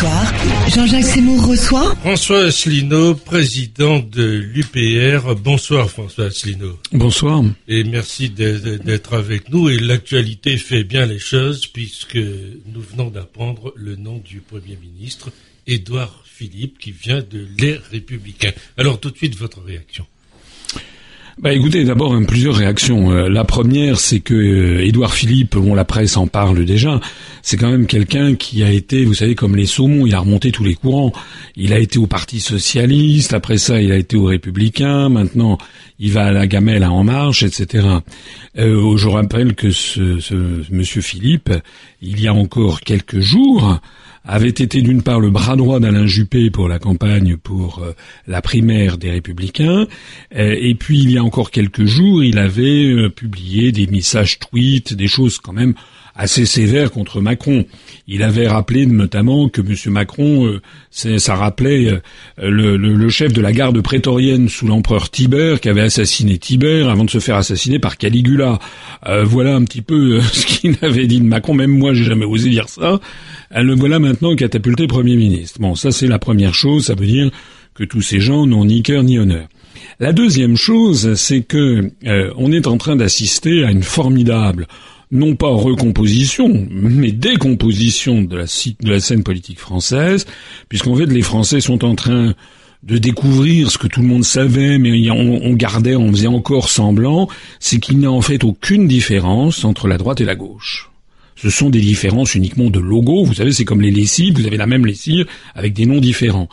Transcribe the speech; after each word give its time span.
soir, 0.00 0.32
Jean-Jacques 0.74 1.04
Seymour 1.04 1.46
reçoit 1.46 1.94
François 1.96 2.44
Asselineau, 2.44 3.14
président 3.14 3.98
de 3.98 4.24
l'UPR. 4.24 5.34
Bonsoir 5.34 5.90
François 5.90 6.26
Asselineau. 6.26 6.78
Bonsoir. 6.90 7.42
Et 7.68 7.84
merci 7.84 8.30
d'être 8.30 9.12
avec 9.12 9.50
nous. 9.50 9.68
Et 9.68 9.78
l'actualité 9.78 10.56
fait 10.56 10.84
bien 10.84 11.04
les 11.04 11.18
choses 11.18 11.66
puisque 11.66 12.16
nous 12.16 12.80
venons 12.80 13.10
d'apprendre 13.10 13.74
le 13.76 13.96
nom 13.96 14.16
du 14.24 14.40
Premier 14.40 14.78
ministre, 14.80 15.32
Édouard 15.66 16.24
Philippe, 16.24 16.78
qui 16.78 16.92
vient 16.92 17.20
de 17.20 17.46
Les 17.58 17.78
Républicains. 17.90 18.52
Alors 18.78 19.00
tout 19.00 19.10
de 19.10 19.18
suite, 19.18 19.36
votre 19.36 19.60
réaction. 19.60 20.06
Bah 21.38 21.54
écoutez, 21.54 21.84
d'abord 21.84 22.14
plusieurs 22.26 22.54
réactions. 22.54 23.12
Euh, 23.12 23.28
la 23.28 23.44
première, 23.44 23.98
c'est 23.98 24.20
que 24.20 24.34
euh, 24.34 24.84
Édouard 24.84 25.14
Philippe, 25.14 25.56
bon 25.56 25.74
la 25.74 25.84
presse 25.84 26.16
en 26.16 26.26
parle 26.26 26.64
déjà, 26.64 27.00
c'est 27.42 27.56
quand 27.56 27.70
même 27.70 27.86
quelqu'un 27.86 28.34
qui 28.34 28.62
a 28.62 28.70
été, 28.70 29.04
vous 29.04 29.14
savez, 29.14 29.34
comme 29.34 29.56
les 29.56 29.66
saumons, 29.66 30.06
il 30.06 30.14
a 30.14 30.18
remonté 30.18 30.52
tous 30.52 30.64
les 30.64 30.74
courants. 30.74 31.12
Il 31.56 31.72
a 31.72 31.78
été 31.78 31.98
au 31.98 32.06
Parti 32.06 32.40
socialiste, 32.40 33.32
après 33.32 33.56
ça 33.56 33.80
il 33.80 33.92
a 33.92 33.96
été 33.96 34.16
au 34.16 34.24
Républicain, 34.24 35.08
maintenant 35.08 35.56
il 35.98 36.12
va 36.12 36.26
à 36.26 36.32
la 36.32 36.46
gamelle 36.46 36.82
à 36.82 36.90
En 36.90 37.04
Marche, 37.04 37.42
etc. 37.42 37.86
Euh, 38.58 38.96
je 38.96 39.08
rappelle 39.08 39.54
que 39.54 39.70
ce, 39.70 40.18
ce 40.18 40.34
Monsieur 40.70 41.00
Philippe, 41.00 41.52
il 42.02 42.20
y 42.20 42.28
a 42.28 42.34
encore 42.34 42.80
quelques 42.80 43.20
jours, 43.20 43.80
avait 44.24 44.48
été 44.48 44.82
d'une 44.82 45.02
part 45.02 45.20
le 45.20 45.30
bras 45.30 45.56
droit 45.56 45.80
d'Alain 45.80 46.06
Juppé 46.06 46.50
pour 46.50 46.68
la 46.68 46.78
campagne 46.78 47.36
pour 47.36 47.80
euh, 47.80 47.92
la 48.26 48.42
primaire 48.42 48.98
des 48.98 49.10
Républicains, 49.10 49.86
euh, 50.36 50.56
et 50.58 50.74
puis 50.74 51.00
il 51.00 51.10
y 51.10 51.18
a 51.18 51.24
encore 51.24 51.50
quelques 51.50 51.86
jours, 51.86 52.22
il 52.22 52.38
avait 52.38 52.84
euh, 52.84 53.08
publié 53.08 53.72
des 53.72 53.86
messages 53.86 54.38
tweets, 54.38 54.94
des 54.94 55.08
choses 55.08 55.38
quand 55.38 55.52
même 55.52 55.74
assez 56.20 56.46
sévères 56.46 56.90
contre 56.90 57.20
Macron. 57.20 57.64
Il 58.06 58.22
avait 58.22 58.46
rappelé 58.46 58.86
notamment 58.86 59.48
que 59.48 59.60
M. 59.60 59.92
Macron, 59.92 60.60
ça 60.90 61.34
rappelait 61.34 62.00
le, 62.38 62.76
le, 62.76 63.08
chef 63.08 63.32
de 63.32 63.40
la 63.40 63.52
garde 63.52 63.80
prétorienne 63.80 64.48
sous 64.48 64.66
l'empereur 64.66 65.10
Tibère, 65.10 65.60
qui 65.60 65.68
avait 65.68 65.82
assassiné 65.82 66.38
Tibère 66.38 66.88
avant 66.88 67.04
de 67.04 67.10
se 67.10 67.20
faire 67.20 67.36
assassiner 67.36 67.78
par 67.78 67.96
Caligula. 67.96 68.58
voilà 69.24 69.54
un 69.54 69.64
petit 69.64 69.82
peu 69.82 70.20
ce 70.32 70.46
qu'il 70.46 70.76
avait 70.82 71.06
dit 71.06 71.20
de 71.20 71.26
Macron. 71.26 71.54
Même 71.54 71.70
moi, 71.70 71.94
j'ai 71.94 72.04
jamais 72.04 72.26
osé 72.26 72.50
dire 72.50 72.68
ça. 72.68 73.00
Le 73.54 73.74
voilà 73.74 73.98
maintenant 73.98 74.34
catapulté 74.36 74.86
Premier 74.86 75.16
ministre. 75.16 75.60
Bon, 75.60 75.74
ça 75.74 75.90
c'est 75.90 76.06
la 76.06 76.18
première 76.18 76.54
chose, 76.54 76.86
ça 76.86 76.94
veut 76.94 77.06
dire 77.06 77.30
que 77.74 77.84
tous 77.84 78.02
ces 78.02 78.20
gens 78.20 78.46
n'ont 78.46 78.64
ni 78.64 78.82
cœur 78.82 79.02
ni 79.02 79.18
honneur. 79.18 79.48
La 79.98 80.12
deuxième 80.12 80.56
chose, 80.56 81.14
c'est 81.14 81.42
que 81.42 81.90
euh, 82.06 82.32
on 82.36 82.52
est 82.52 82.66
en 82.66 82.76
train 82.78 82.96
d'assister 82.96 83.64
à 83.64 83.70
une 83.70 83.82
formidable, 83.82 84.66
non 85.10 85.34
pas 85.34 85.48
recomposition, 85.48 86.66
mais 86.70 87.12
décomposition 87.12 88.22
de 88.22 88.36
la, 88.36 89.00
scène 89.00 89.22
politique 89.22 89.58
française, 89.58 90.26
puisqu'en 90.68 90.94
fait 90.96 91.06
les 91.06 91.22
Français 91.22 91.60
sont 91.60 91.84
en 91.84 91.94
train 91.94 92.34
de 92.82 92.98
découvrir 92.98 93.70
ce 93.70 93.78
que 93.78 93.86
tout 93.86 94.00
le 94.00 94.06
monde 94.06 94.24
savait, 94.24 94.78
mais 94.78 95.10
on 95.10 95.52
gardait, 95.54 95.96
on 95.96 96.10
faisait 96.10 96.26
encore 96.28 96.70
semblant, 96.70 97.28
c'est 97.58 97.78
qu'il 97.78 97.98
n'y 97.98 98.06
a 98.06 98.12
en 98.12 98.22
fait 98.22 98.44
aucune 98.44 98.86
différence 98.88 99.64
entre 99.64 99.86
la 99.88 99.98
droite 99.98 100.20
et 100.20 100.24
la 100.24 100.36
gauche 100.36 100.89
ce 101.42 101.48
sont 101.50 101.70
des 101.70 101.80
différences 101.80 102.34
uniquement 102.34 102.68
de 102.68 102.80
logo. 102.80 103.24
Vous 103.24 103.34
savez, 103.34 103.52
c'est 103.52 103.64
comme 103.64 103.80
les 103.80 103.90
lessives, 103.90 104.34
vous 104.34 104.46
avez 104.46 104.56
la 104.58 104.66
même 104.66 104.84
lessive 104.84 105.26
avec 105.54 105.72
des 105.72 105.86
noms 105.86 106.00
différents. 106.00 106.48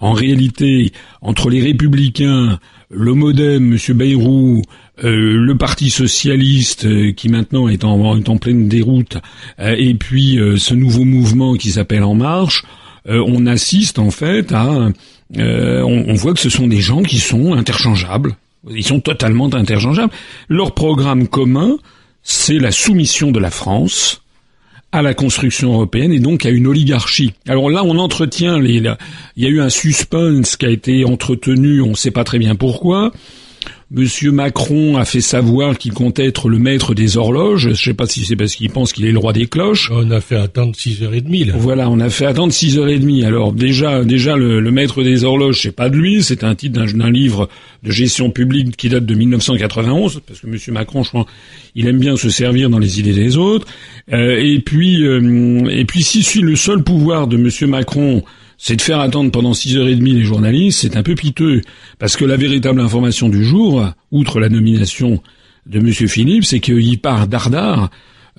En 0.00 0.12
réalité, 0.12 0.92
entre 1.22 1.50
les 1.50 1.60
républicains, 1.60 2.60
le 2.90 3.14
Modem, 3.14 3.72
M. 3.72 3.96
Bayrou, 3.96 4.62
euh, 5.02 5.36
le 5.36 5.56
Parti 5.56 5.90
socialiste 5.90 6.86
euh, 6.86 7.12
qui 7.12 7.28
maintenant 7.28 7.68
est 7.68 7.84
en, 7.84 8.20
pleine 8.38 8.68
déroute, 8.68 9.16
euh, 9.58 9.74
et 9.76 9.94
puis 9.94 10.38
ce 10.56 10.74
nouveau 10.74 11.04
mouvement 11.04 11.54
qui 11.54 11.70
s'appelle 11.70 12.04
En 12.04 12.14
Marche, 12.14 12.64
on 13.06 13.46
assiste 13.46 13.98
en 13.98 14.10
fait 14.10 14.52
à, 14.52 14.90
on 15.34 16.14
voit 16.14 16.34
que 16.34 16.40
ce 16.40 16.50
sont 16.50 16.66
des 16.66 16.80
gens 16.80 17.02
qui 17.02 17.18
sont 17.18 17.54
interchangeables. 17.54 18.36
Ils 18.70 18.84
sont 18.84 19.00
totalement 19.00 19.52
interchangeables. 19.54 20.12
Leur 20.48 20.74
programme 20.74 21.26
commun, 21.26 21.78
c'est 22.22 22.58
la 22.58 22.70
soumission 22.70 23.30
de 23.30 23.38
la 23.38 23.50
France 23.50 24.20
à 24.92 25.02
la 25.02 25.14
construction 25.14 25.74
européenne 25.74 26.12
et 26.12 26.20
donc 26.20 26.46
à 26.46 26.50
une 26.50 26.66
oligarchie. 26.66 27.34
Alors 27.46 27.70
là, 27.70 27.84
on 27.84 27.98
entretient 27.98 28.58
les. 28.58 28.82
il 29.36 29.44
y 29.44 29.46
a 29.46 29.50
eu 29.50 29.60
un 29.60 29.68
suspense 29.68 30.56
qui 30.56 30.66
a 30.66 30.70
été 30.70 31.04
entretenu, 31.04 31.82
on 31.82 31.90
ne 31.90 31.94
sait 31.94 32.10
pas 32.10 32.24
très 32.24 32.38
bien 32.38 32.54
pourquoi. 32.54 33.12
Monsieur 33.90 34.32
Macron 34.32 34.96
a 34.98 35.06
fait 35.06 35.22
savoir 35.22 35.78
qu'il 35.78 35.92
comptait 35.92 36.26
être 36.26 36.50
le 36.50 36.58
maître 36.58 36.94
des 36.94 37.16
horloges. 37.16 37.62
Je 37.62 37.68
ne 37.70 37.74
sais 37.74 37.94
pas 37.94 38.06
si 38.06 38.24
c'est 38.24 38.36
parce 38.36 38.54
qu'il 38.54 38.68
pense 38.68 38.92
qu'il 38.92 39.06
est 39.06 39.12
le 39.12 39.18
roi 39.18 39.32
des 39.32 39.46
cloches. 39.46 39.90
On 39.90 40.10
a 40.10 40.20
fait 40.20 40.36
attendre 40.36 40.74
6h30 40.74 41.46
là. 41.46 41.54
Voilà, 41.56 41.88
on 41.88 41.98
a 41.98 42.10
fait 42.10 42.26
attendre 42.26 42.52
6h30. 42.52 43.24
Alors 43.24 43.52
déjà, 43.52 44.04
déjà 44.04 44.36
le, 44.36 44.60
maître 44.70 45.02
des 45.02 45.24
horloges, 45.24 45.60
c'est 45.62 45.72
pas 45.74 45.88
de 45.88 45.96
lui, 45.96 46.22
c'est 46.22 46.44
un 46.44 46.54
titre 46.54 46.84
d'un 46.84 47.10
livre 47.10 47.48
de 47.82 47.90
gestion 47.90 48.30
publique 48.30 48.76
qui 48.76 48.90
date 48.90 49.06
de 49.06 49.14
1991, 49.14 50.20
parce 50.26 50.40
que 50.40 50.46
Monsieur 50.46 50.72
Macron, 50.72 51.02
je 51.02 51.08
crois, 51.08 51.26
il 51.74 51.86
aime 51.86 51.98
bien 51.98 52.16
se 52.16 52.28
servir 52.28 52.68
dans 52.68 52.78
les 52.78 53.00
idées 53.00 53.14
des 53.14 53.38
autres. 53.38 53.66
Euh, 54.12 54.36
et 54.38 54.58
puis, 54.58 55.02
euh, 55.06 55.66
et 55.70 55.84
puis, 55.84 56.02
si 56.02 56.22
suis 56.22 56.40
le 56.40 56.56
seul 56.56 56.82
pouvoir 56.82 57.26
de 57.26 57.36
Monsieur 57.36 57.66
Macron 57.66 58.22
c'est 58.58 58.76
de 58.76 58.82
faire 58.82 59.00
attendre 59.00 59.30
pendant 59.30 59.54
six 59.54 59.76
heures 59.76 59.88
et 59.88 59.94
demie 59.94 60.12
les 60.12 60.24
journalistes, 60.24 60.80
c'est 60.82 60.96
un 60.96 61.04
peu 61.04 61.14
piteux. 61.14 61.62
Parce 61.98 62.16
que 62.16 62.24
la 62.24 62.36
véritable 62.36 62.80
information 62.80 63.28
du 63.28 63.44
jour, 63.44 63.88
outre 64.10 64.40
la 64.40 64.48
nomination 64.48 65.22
de 65.66 65.78
M. 65.78 65.92
Philippe, 65.92 66.44
c'est 66.44 66.60
qu'il 66.60 67.00
part 67.00 67.28
d'Ardard 67.28 67.90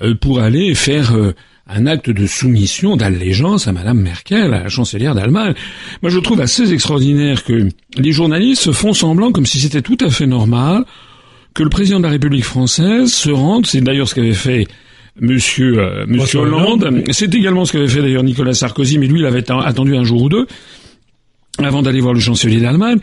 euh, 0.02 0.13
pour 0.16 0.40
aller 0.40 0.75
faire 0.75 1.16
euh, 1.16 1.34
un 1.68 1.85
acte 1.85 2.09
de 2.09 2.28
soumission, 2.28 2.97
d'allégeance 2.97 3.68
à 3.68 3.72
Madame 3.72 4.02
Merkel, 4.02 4.53
à 4.53 4.63
la 4.63 4.69
chancelière 4.69 5.16
d'Allemagne. 5.16 5.53
Moi, 6.02 6.12
je 6.12 6.19
trouve 6.19 6.41
assez 6.41 6.74
extraordinaire 6.74 7.44
que 7.46 7.69
les 7.96 8.12
journalistes 8.12 8.72
font 8.74 8.94
semblant 8.94 9.31
comme 9.31 9.46
si 9.46 9.59
c'était 9.59 9.81
tout 9.81 9.97
à 10.01 10.09
fait 10.09 10.28
normal 10.28 10.84
que 11.53 11.63
le 11.63 11.69
président 11.69 12.00
de 12.00 12.03
la 12.03 12.12
République 12.12 12.44
française 12.44 13.13
se 13.13 13.30
rende, 13.30 13.66
c'est 13.66 13.81
d'ailleurs 13.81 14.07
ce 14.07 14.16
qu'avait 14.16 14.34
fait 14.34 14.68
Monsieur, 15.22 15.80
euh, 15.80 16.06
Monsieur 16.07 16.40
Hollande. 16.40 17.03
C'est 17.12 17.34
également 17.34 17.66
ce 17.66 17.74
qu'avait 17.74 17.88
fait 17.88 18.02
d'ailleurs 18.02 18.24
Nicolas 18.24 18.53
Sarkozy, 18.53 18.97
mais 18.97 19.07
lui, 19.07 19.19
il 19.19 19.25
avait 19.25 19.44
attendu 19.52 19.96
un 19.96 20.03
jour 20.03 20.24
ou 20.24 20.30
deux 20.30 20.47
avant 21.57 21.81
d'aller 21.81 22.00
voir 22.00 22.13
le 22.13 22.19
chancelier 22.19 22.59
d'Allemagne. 22.62 23.00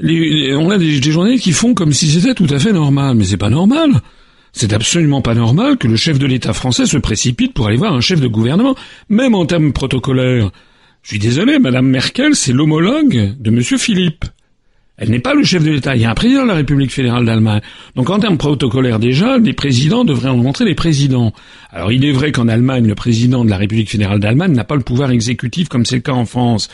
on 0.00 0.70
a 0.70 0.78
des, 0.78 1.00
des 1.00 1.10
journalistes 1.10 1.44
qui 1.44 1.52
font 1.52 1.74
comme 1.74 1.92
si 1.92 2.08
c'était 2.08 2.34
tout 2.34 2.48
à 2.50 2.58
fait 2.58 2.72
normal, 2.72 3.14
mais 3.16 3.24
c'est 3.24 3.36
pas 3.36 3.50
normal. 3.50 4.00
C'est 4.52 4.72
absolument 4.72 5.22
pas 5.22 5.34
normal 5.34 5.76
que 5.76 5.86
le 5.86 5.96
chef 5.96 6.18
de 6.18 6.26
l'État 6.26 6.52
français 6.52 6.86
se 6.86 6.98
précipite 6.98 7.54
pour 7.54 7.68
aller 7.68 7.76
voir 7.76 7.94
un 7.94 8.00
chef 8.00 8.20
de 8.20 8.26
gouvernement, 8.26 8.74
même 9.08 9.34
en 9.34 9.46
termes 9.46 9.72
protocolaires. 9.72 10.50
Je 11.02 11.10
suis 11.10 11.18
désolé, 11.18 11.58
Madame 11.58 11.86
Merkel, 11.86 12.34
c'est 12.34 12.52
l'homologue 12.52 13.34
de 13.38 13.50
Monsieur 13.50 13.78
Philippe. 13.78 14.24
Elle 15.00 15.08
n'est 15.08 15.18
pas 15.18 15.32
le 15.32 15.42
chef 15.42 15.64
de 15.64 15.70
l'État. 15.70 15.96
Il 15.96 16.02
y 16.02 16.04
a 16.04 16.10
un 16.10 16.14
président 16.14 16.42
de 16.42 16.48
la 16.48 16.54
République 16.54 16.92
fédérale 16.92 17.24
d'Allemagne. 17.24 17.62
Donc 17.96 18.10
en 18.10 18.18
termes 18.18 18.36
protocolaires 18.36 18.98
déjà, 18.98 19.38
les 19.38 19.54
présidents 19.54 20.04
devraient 20.04 20.28
en 20.28 20.36
montrer 20.36 20.66
les 20.66 20.74
présidents. 20.74 21.32
Alors 21.70 21.90
il 21.90 22.04
est 22.04 22.12
vrai 22.12 22.32
qu'en 22.32 22.48
Allemagne, 22.48 22.86
le 22.86 22.94
président 22.94 23.42
de 23.42 23.50
la 23.50 23.56
République 23.56 23.90
fédérale 23.90 24.20
d'Allemagne 24.20 24.52
n'a 24.52 24.64
pas 24.64 24.76
le 24.76 24.82
pouvoir 24.82 25.10
exécutif 25.10 25.68
comme 25.68 25.86
c'est 25.86 25.96
le 25.96 26.02
cas 26.02 26.12
en 26.12 26.26
France. 26.26 26.68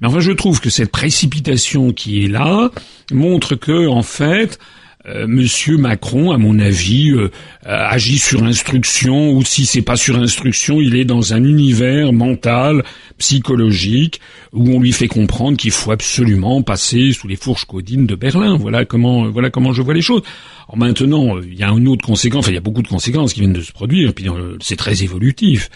Mais 0.00 0.06
enfin, 0.06 0.20
je 0.20 0.30
trouve 0.30 0.60
que 0.60 0.70
cette 0.70 0.92
précipitation 0.92 1.92
qui 1.92 2.24
est 2.24 2.28
là 2.28 2.70
montre 3.12 3.56
que, 3.56 3.88
en 3.88 4.02
fait, 4.02 4.60
euh, 5.06 5.26
Monsieur 5.26 5.76
Macron, 5.78 6.30
à 6.30 6.38
mon 6.38 6.60
avis, 6.60 7.10
euh, 7.10 7.30
agit 7.64 8.18
sur 8.18 8.44
instruction, 8.44 9.32
ou 9.32 9.44
si 9.44 9.66
c'est 9.66 9.82
pas 9.82 9.96
sur 9.96 10.16
instruction, 10.16 10.80
il 10.80 10.94
est 10.94 11.04
dans 11.04 11.34
un 11.34 11.42
univers 11.42 12.12
mental, 12.12 12.84
psychologique, 13.18 14.20
où 14.52 14.70
on 14.70 14.78
lui 14.78 14.92
fait 14.92 15.08
comprendre 15.08 15.56
qu'il 15.56 15.72
faut 15.72 15.90
absolument 15.90 16.62
passer 16.62 17.12
sous 17.12 17.26
les 17.26 17.36
fourches 17.36 17.64
codines 17.64 18.06
de 18.06 18.14
Berlin. 18.14 18.56
Voilà 18.56 18.84
comment, 18.84 19.28
voilà 19.28 19.50
comment 19.50 19.72
je 19.72 19.82
vois 19.82 19.94
les 19.94 20.02
choses. 20.02 20.22
Alors 20.68 20.78
maintenant, 20.78 21.40
il 21.40 21.58
y 21.58 21.64
a 21.64 21.70
une 21.70 21.88
autre 21.88 22.06
conséquence, 22.06 22.44
enfin 22.44 22.52
il 22.52 22.54
y 22.54 22.58
a 22.58 22.62
beaucoup 22.62 22.82
de 22.82 22.88
conséquences 22.88 23.32
qui 23.32 23.40
viennent 23.40 23.52
de 23.52 23.60
se 23.60 23.72
produire, 23.72 24.14
puis 24.14 24.28
euh, 24.28 24.56
c'est 24.60 24.76
très 24.76 25.02
évolutif. 25.02 25.68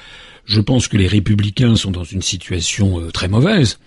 Je 0.44 0.60
pense 0.60 0.86
que 0.86 0.96
les 0.96 1.08
républicains 1.08 1.74
sont 1.74 1.90
dans 1.90 2.04
une 2.04 2.22
situation 2.22 3.00
très 3.12 3.26
mauvaise. 3.26 3.80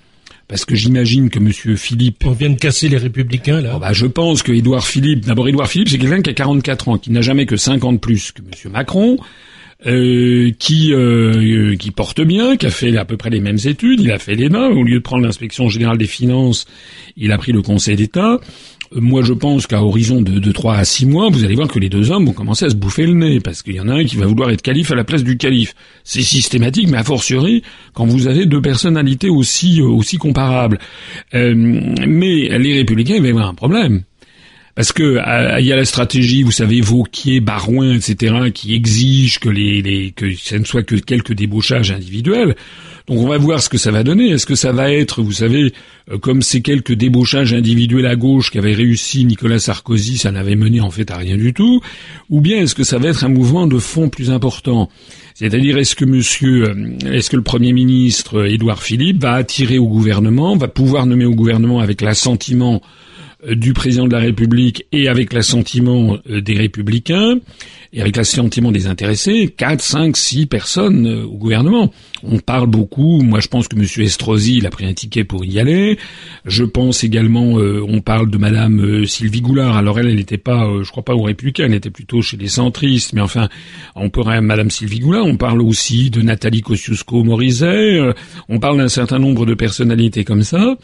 Parce 0.49 0.65
que 0.65 0.75
j'imagine 0.75 1.29
que 1.29 1.37
Monsieur 1.37 1.75
Philippe... 1.75 2.23
On 2.25 2.31
vient 2.31 2.49
de 2.49 2.57
casser 2.57 2.89
les 2.89 2.97
républicains, 2.97 3.61
là. 3.61 3.73
Oh, 3.75 3.79
bah, 3.79 3.93
je 3.93 4.07
pense 4.07 4.41
que 4.41 4.51
Édouard 4.51 4.85
Philippe... 4.85 5.27
D'abord, 5.27 5.47
Édouard 5.47 5.67
Philippe, 5.67 5.89
c'est 5.89 5.99
quelqu'un 5.99 6.23
qui 6.23 6.31
a 6.31 6.33
44 6.33 6.87
ans, 6.89 6.97
qui 6.97 7.11
n'a 7.11 7.21
jamais 7.21 7.45
que 7.45 7.55
50 7.55 8.01
plus 8.01 8.31
que 8.31 8.41
Monsieur 8.41 8.71
Macron, 8.71 9.19
euh, 9.85 10.51
qui 10.57 10.91
euh, 10.91 11.75
qui 11.77 11.91
porte 11.91 12.19
bien, 12.19 12.57
qui 12.57 12.65
a 12.65 12.71
fait 12.71 12.97
à 12.97 13.05
peu 13.05 13.15
près 13.15 13.29
les 13.29 13.39
mêmes 13.39 13.59
études. 13.63 14.01
Il 14.01 14.11
a 14.11 14.17
fait 14.17 14.35
l'ENA. 14.35 14.69
Au 14.69 14.83
lieu 14.83 14.97
de 14.97 15.03
prendre 15.03 15.23
l'inspection 15.23 15.69
générale 15.69 15.97
des 15.97 16.07
finances, 16.07 16.65
il 17.15 17.31
a 17.31 17.37
pris 17.37 17.51
le 17.51 17.61
Conseil 17.61 17.95
d'État. 17.95 18.39
Moi, 18.91 19.21
je 19.23 19.33
pense 19.33 19.67
qu'à 19.67 19.83
horizon 19.83 20.21
de, 20.21 20.39
de 20.39 20.51
3 20.51 20.75
à 20.75 20.83
6 20.83 21.05
mois, 21.05 21.29
vous 21.29 21.43
allez 21.43 21.55
voir 21.55 21.67
que 21.67 21.77
les 21.77 21.89
deux 21.89 22.09
hommes 22.11 22.25
vont 22.25 22.33
commencer 22.33 22.65
à 22.65 22.69
se 22.69 22.75
bouffer 22.75 23.05
le 23.05 23.13
nez, 23.13 23.39
parce 23.39 23.61
qu'il 23.61 23.75
y 23.75 23.79
en 23.79 23.87
a 23.87 23.93
un 23.93 24.03
qui 24.03 24.15
va 24.17 24.25
vouloir 24.25 24.49
être 24.49 24.63
calife 24.63 24.91
à 24.91 24.95
la 24.95 25.03
place 25.03 25.23
du 25.23 25.37
calife. 25.37 25.75
C'est 26.03 26.21
systématique, 26.21 26.89
mais 26.89 26.97
a 26.97 27.03
fortiori, 27.03 27.61
quand 27.93 28.05
vous 28.05 28.27
avez 28.27 28.45
deux 28.45 28.61
personnalités 28.61 29.29
aussi, 29.29 29.81
aussi 29.81 30.17
comparables. 30.17 30.79
Euh, 31.35 31.53
mais 31.55 32.57
les 32.57 32.73
républicains, 32.73 33.15
ils 33.15 33.21
vont 33.21 33.29
avoir 33.29 33.49
un 33.49 33.53
problème. 33.53 34.03
Parce 34.79 34.93
que 34.93 35.19
il 35.59 35.65
y 35.65 35.73
a 35.73 35.75
la 35.75 35.83
stratégie, 35.83 36.41
vous 36.41 36.53
savez, 36.53 36.79
Vauquier, 36.79 37.41
Barouin, 37.41 37.95
etc., 37.95 38.49
qui 38.53 38.73
exige 38.73 39.39
que 39.39 39.49
les, 39.49 40.13
ne 40.21 40.63
soit 40.63 40.83
que 40.83 40.95
quelques 40.95 41.33
débauchages 41.33 41.91
individuels? 41.91 42.55
Donc 43.09 43.19
on 43.19 43.27
va 43.27 43.37
voir 43.37 43.61
ce 43.61 43.67
que 43.67 43.77
ça 43.77 43.91
va 43.91 44.03
donner. 44.03 44.29
Est-ce 44.29 44.45
que 44.45 44.55
ça 44.55 44.71
va 44.71 44.89
être, 44.89 45.21
vous 45.21 45.33
savez, 45.33 45.73
euh, 46.09 46.17
comme 46.17 46.41
ces 46.41 46.61
quelques 46.61 46.93
débauchages 46.93 47.53
individuels 47.53 48.05
à 48.05 48.15
gauche 48.15 48.51
qu'avait 48.51 48.71
réussi 48.71 49.25
Nicolas 49.25 49.59
Sarkozy, 49.59 50.17
ça 50.17 50.31
n'avait 50.31 50.55
mené 50.55 50.79
en 50.79 50.91
fait 50.91 51.11
à 51.11 51.17
rien 51.17 51.35
du 51.35 51.53
tout, 51.53 51.81
ou 52.29 52.39
bien 52.39 52.61
est-ce 52.61 52.73
que 52.73 52.85
ça 52.85 52.99
va 52.99 53.09
être 53.09 53.25
un 53.25 53.29
mouvement 53.29 53.67
de 53.67 53.79
fond 53.79 54.07
plus 54.07 54.31
important? 54.31 54.87
C'est-à-dire 55.33 55.77
est-ce 55.77 55.97
que 55.97 56.05
monsieur, 56.05 56.69
euh, 56.69 57.11
est-ce 57.11 57.29
que 57.29 57.35
le 57.35 57.43
Premier 57.43 57.73
ministre 57.73 58.45
Édouard 58.45 58.81
Philippe 58.81 59.23
va 59.23 59.33
attirer 59.33 59.77
au 59.77 59.89
gouvernement, 59.89 60.55
va 60.55 60.69
pouvoir 60.69 61.05
nommer 61.05 61.25
au 61.25 61.35
gouvernement 61.35 61.81
avec 61.81 61.99
l'assentiment 61.99 62.75
euh, 62.75 63.08
du 63.47 63.73
président 63.73 64.05
de 64.05 64.11
la 64.11 64.19
République 64.19 64.85
et 64.91 65.07
avec 65.07 65.31
l'assentiment 65.31 66.17
euh, 66.29 66.41
des 66.41 66.55
républicains 66.55 67.37
et 67.93 68.01
avec 68.01 68.17
l'assentiment 68.17 68.71
des 68.71 68.87
intéressés, 68.87 69.53
quatre, 69.55 69.81
cinq, 69.81 70.17
six 70.17 70.45
personnes 70.45 71.07
euh, 71.07 71.23
au 71.23 71.37
gouvernement. 71.37 71.91
On 72.21 72.39
parle 72.39 72.67
beaucoup, 72.67 73.21
moi 73.21 73.39
je 73.39 73.47
pense 73.47 73.69
que 73.69 73.77
M. 73.77 73.85
Estrosi 74.03 74.57
il 74.57 74.67
a 74.67 74.69
pris 74.69 74.85
un 74.85 74.93
ticket 74.93 75.23
pour 75.23 75.45
y 75.45 75.57
aller. 75.57 75.97
Je 76.43 76.65
pense 76.65 77.05
également, 77.05 77.53
on 77.53 78.01
parle 78.01 78.29
de 78.29 78.37
Madame 78.37 79.05
Sylvie 79.05 79.39
Goulard. 79.39 79.77
Alors 79.77 79.99
elle, 79.99 80.07
elle 80.07 80.15
n'était 80.15 80.37
pas, 80.37 80.67
je 80.83 80.89
crois 80.91 81.03
pas 81.03 81.15
aux 81.15 81.23
républicains, 81.23 81.65
elle 81.65 81.73
était 81.73 81.89
plutôt 81.89 82.21
chez 82.21 82.35
les 82.35 82.49
centristes. 82.49 83.13
Mais 83.13 83.21
enfin, 83.21 83.47
on 83.95 84.09
pourrait 84.09 84.41
Madame 84.41 84.69
Sylvie 84.69 84.99
Goulard. 84.99 85.25
On 85.25 85.37
parle 85.37 85.61
aussi 85.61 86.09
de 86.09 86.21
Nathalie 86.21 86.61
Kosciusko-Morizet. 86.61 88.13
on 88.49 88.59
parle 88.59 88.79
d'un 88.79 88.89
certain 88.89 89.19
nombre 89.19 89.45
de 89.45 89.53
personnalités 89.53 90.25
comme 90.25 90.43
ça. 90.43 90.75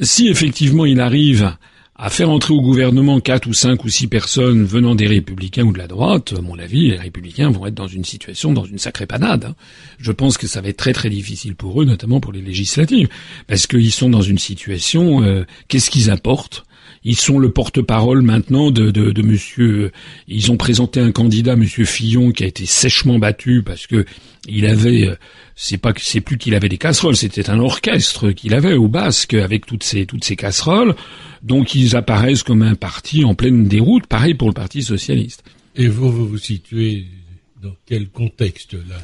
Si 0.00 0.28
effectivement 0.28 0.86
il 0.86 1.00
arrive 1.00 1.52
à 2.02 2.08
faire 2.08 2.30
entrer 2.30 2.54
au 2.54 2.62
gouvernement 2.62 3.20
quatre 3.20 3.46
ou 3.46 3.52
cinq 3.52 3.84
ou 3.84 3.90
six 3.90 4.06
personnes 4.06 4.64
venant 4.64 4.94
des 4.94 5.06
républicains 5.06 5.64
ou 5.64 5.72
de 5.72 5.78
la 5.78 5.86
droite, 5.86 6.32
à 6.34 6.40
mon 6.40 6.58
avis, 6.58 6.88
les 6.88 6.96
républicains 6.96 7.50
vont 7.50 7.66
être 7.66 7.74
dans 7.74 7.88
une 7.88 8.06
situation, 8.06 8.54
dans 8.54 8.64
une 8.64 8.78
sacrée 8.78 9.04
panade. 9.04 9.44
Hein. 9.44 9.54
Je 9.98 10.10
pense 10.10 10.38
que 10.38 10.46
ça 10.46 10.62
va 10.62 10.70
être 10.70 10.78
très 10.78 10.94
très 10.94 11.10
difficile 11.10 11.54
pour 11.54 11.82
eux, 11.82 11.84
notamment 11.84 12.18
pour 12.18 12.32
les 12.32 12.40
législatives, 12.40 13.08
parce 13.46 13.66
qu'ils 13.66 13.92
sont 13.92 14.08
dans 14.08 14.22
une 14.22 14.38
situation, 14.38 15.22
euh, 15.22 15.44
qu'est-ce 15.68 15.90
qu'ils 15.90 16.10
apportent? 16.10 16.64
Ils 17.02 17.16
sont 17.16 17.38
le 17.38 17.50
porte-parole 17.50 18.22
maintenant 18.22 18.70
de, 18.70 18.90
de, 18.90 19.10
de, 19.10 19.22
Monsieur. 19.22 19.90
Ils 20.28 20.52
ont 20.52 20.56
présenté 20.56 21.00
un 21.00 21.12
candidat, 21.12 21.56
Monsieur 21.56 21.84
Fillon, 21.84 22.30
qui 22.30 22.44
a 22.44 22.46
été 22.46 22.66
sèchement 22.66 23.18
battu 23.18 23.62
parce 23.62 23.86
que 23.86 24.04
il 24.48 24.66
avait. 24.66 25.16
C'est 25.56 25.78
pas 25.78 25.92
c'est 25.98 26.20
plus 26.20 26.38
qu'il 26.38 26.54
avait 26.54 26.68
des 26.68 26.78
casseroles, 26.78 27.16
c'était 27.16 27.50
un 27.50 27.58
orchestre 27.58 28.30
qu'il 28.30 28.54
avait 28.54 28.74
au 28.74 28.88
Basque 28.88 29.34
avec 29.34 29.66
toutes 29.66 29.82
ces 29.82 30.06
toutes 30.06 30.24
ces 30.24 30.36
casseroles. 30.36 30.94
Donc 31.42 31.74
ils 31.74 31.96
apparaissent 31.96 32.42
comme 32.42 32.62
un 32.62 32.74
parti 32.74 33.24
en 33.24 33.34
pleine 33.34 33.66
déroute, 33.66 34.06
pareil 34.06 34.34
pour 34.34 34.48
le 34.48 34.54
Parti 34.54 34.82
socialiste. 34.82 35.42
Et 35.76 35.88
vous, 35.88 36.10
vous 36.10 36.26
vous 36.26 36.38
situez 36.38 37.06
dans 37.62 37.74
quel 37.86 38.08
contexte 38.08 38.74
là? 38.74 38.96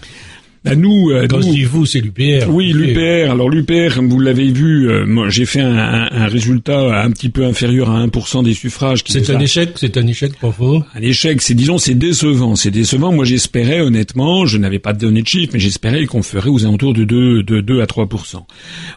Bah, 0.66 0.76
nous, 0.76 1.10
euh, 1.10 1.26
Quand 1.28 1.40
je 1.40 1.48
dis 1.48 1.64
vous, 1.64 1.86
c'est 1.86 2.00
l'UPR. 2.00 2.48
Oui, 2.48 2.72
l'UPR. 2.72 3.30
Alors 3.30 3.48
l'UPR, 3.48 3.94
comme 3.94 4.08
vous 4.08 4.20
l'avez 4.20 4.50
vu, 4.50 4.90
euh, 4.90 5.06
moi 5.06 5.28
j'ai 5.28 5.46
fait 5.46 5.60
un, 5.60 5.76
un, 5.76 6.08
un, 6.10 6.26
résultat 6.26 7.02
un 7.02 7.10
petit 7.10 7.28
peu 7.28 7.44
inférieur 7.44 7.90
à 7.90 8.04
1% 8.06 8.44
des 8.44 8.54
suffrages. 8.54 9.02
C'est 9.06 9.30
un 9.30 9.38
échec. 9.38 9.70
C'est 9.76 9.96
un 9.96 10.06
échec 10.06 10.32
vous. 10.42 10.82
Un 10.94 11.02
échec. 11.02 11.40
C'est 11.42 11.54
disons, 11.54 11.78
c'est 11.78 11.94
décevant. 11.94 12.56
C'est 12.56 12.70
décevant. 12.70 13.12
Moi, 13.12 13.24
j'espérais 13.24 13.80
honnêtement, 13.80 14.46
je 14.46 14.58
n'avais 14.58 14.78
pas 14.78 14.92
donné 14.92 15.22
de 15.22 15.26
chiffre, 15.26 15.52
mais 15.54 15.60
j'espérais 15.60 16.06
qu'on 16.06 16.22
ferait 16.22 16.50
aux 16.50 16.64
alentours 16.64 16.94
de 16.94 17.04
2, 17.04 17.42
de 17.42 17.60
2 17.60 17.80
à 17.80 17.86
3%. 17.86 18.44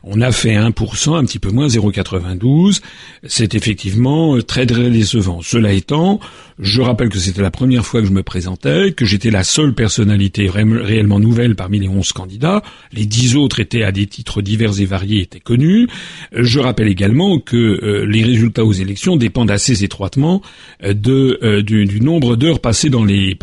On 0.04 0.21
a 0.21 0.31
fait 0.31 0.56
1%, 0.56 1.16
un 1.16 1.25
petit 1.25 1.39
peu 1.39 1.50
moins, 1.50 1.68
0,92. 1.68 2.81
C'est 3.27 3.56
effectivement 3.56 4.36
euh, 4.36 4.42
très 4.42 4.66
très 4.66 4.89
décevant. 4.89 5.42
Cela 5.42 5.71
étant, 5.74 6.19
je 6.60 6.81
rappelle 6.81 7.10
que 7.10 7.19
c'était 7.19 7.42
la 7.42 7.51
première 7.51 7.86
fois 7.86 8.01
que 8.01 8.07
je 8.07 8.12
me 8.12 8.24
présentais, 8.24 8.92
que 8.92 9.06
j'étais 9.06 9.31
la 9.31 9.44
seule 9.44 9.74
personnalité 9.74 10.50
réellement 10.50 11.19
nouvelle 11.19 11.56
parmi 11.59 11.77
les 11.77 11.89
onze 11.89 12.13
candidats. 12.13 12.63
Les 12.94 13.06
dix 13.06 13.35
autres 13.35 13.59
étaient 13.59 13.83
à 13.83 13.91
des 13.91 14.07
titres 14.07 14.41
divers 14.41 14.79
et 14.79 14.85
variés, 14.85 15.23
étaient 15.23 15.41
connus. 15.41 15.89
Je 16.31 16.57
rappelle 16.57 16.88
également 16.88 17.38
que 17.38 17.57
euh, 17.57 18.06
les 18.06 18.23
résultats 18.23 18.63
aux 18.63 18.71
élections 18.71 19.17
dépendent 19.17 19.51
assez 19.51 19.83
étroitement 19.83 20.41
euh, 20.85 20.94
euh, 21.44 21.61
du, 21.61 22.00
nombre 22.00 22.38
d'heures 22.38 22.61
passées 22.61 22.89
dans 22.89 23.03
les 23.03 23.35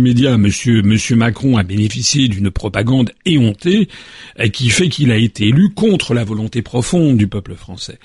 médias. 0.00 0.36
Monsieur 0.36 1.16
Macron 1.16 1.56
a 1.56 1.64
bénéficié 1.64 2.28
d'une 2.28 2.52
propagande 2.52 3.10
éhontée 3.24 3.88
qui 4.52 4.70
fait 4.70 4.88
qu'il 4.88 5.10
a 5.10 5.16
été 5.16 5.48
élu 5.48 5.70
contre 5.70 6.14
la 6.14 6.22
volonté 6.22 6.62
profonde 6.62 7.16
du 7.16 7.26
peuple 7.26 7.56
français. 7.56 7.98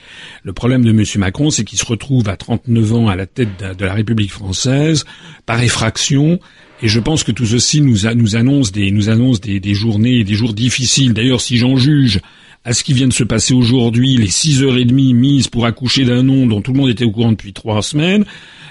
Le 0.44 0.52
problème 0.52 0.84
de 0.84 0.94
Monsieur 0.94 1.20
Macron, 1.20 1.52
c'est 1.52 1.64
qu'il 1.64 1.78
se 1.78 1.86
retrouve 1.86 2.28
à 2.28 2.38
39 2.38 2.94
ans 2.96 3.08
à 3.08 3.16
la 3.16 3.28
tête 3.28 3.50
de 3.78 3.86
la 3.86 3.94
République 3.94 4.32
française 4.32 5.06
par 5.46 5.62
effraction. 5.62 6.40
Et 6.84 6.88
je 6.88 7.00
pense 7.00 7.24
que 7.24 7.32
tout 7.32 7.46
ceci 7.46 7.82
nous, 7.82 8.06
annonce 8.36 8.72
des, 8.72 9.74
journées, 9.74 10.24
des 10.24 10.34
jours 10.34 10.54
difficiles. 10.54 11.14
D'ailleurs, 11.14 11.42
si 11.42 11.58
j'en 11.58 11.76
juge 11.76 12.22
à 12.64 12.74
ce 12.74 12.84
qui 12.84 12.94
vient 12.94 13.08
de 13.08 13.14
se 13.14 13.24
passer 13.24 13.54
aujourd'hui, 13.54 14.18
les 14.18 14.30
six 14.30 14.64
heures 14.64 14.78
et 14.78 14.86
demie 14.86 15.14
mises 15.14 15.48
pour 15.48 15.66
accoucher 15.66 16.06
d'un 16.06 16.24
nom 16.24 16.48
dont 16.48 16.62
tout 16.62 16.74
le 16.74 16.80
monde 16.80 16.90
était 16.90 17.06
au 17.06 17.12
courant 17.12 17.32
depuis 17.32 17.54
trois 17.54 17.82
semaines, 17.82 18.26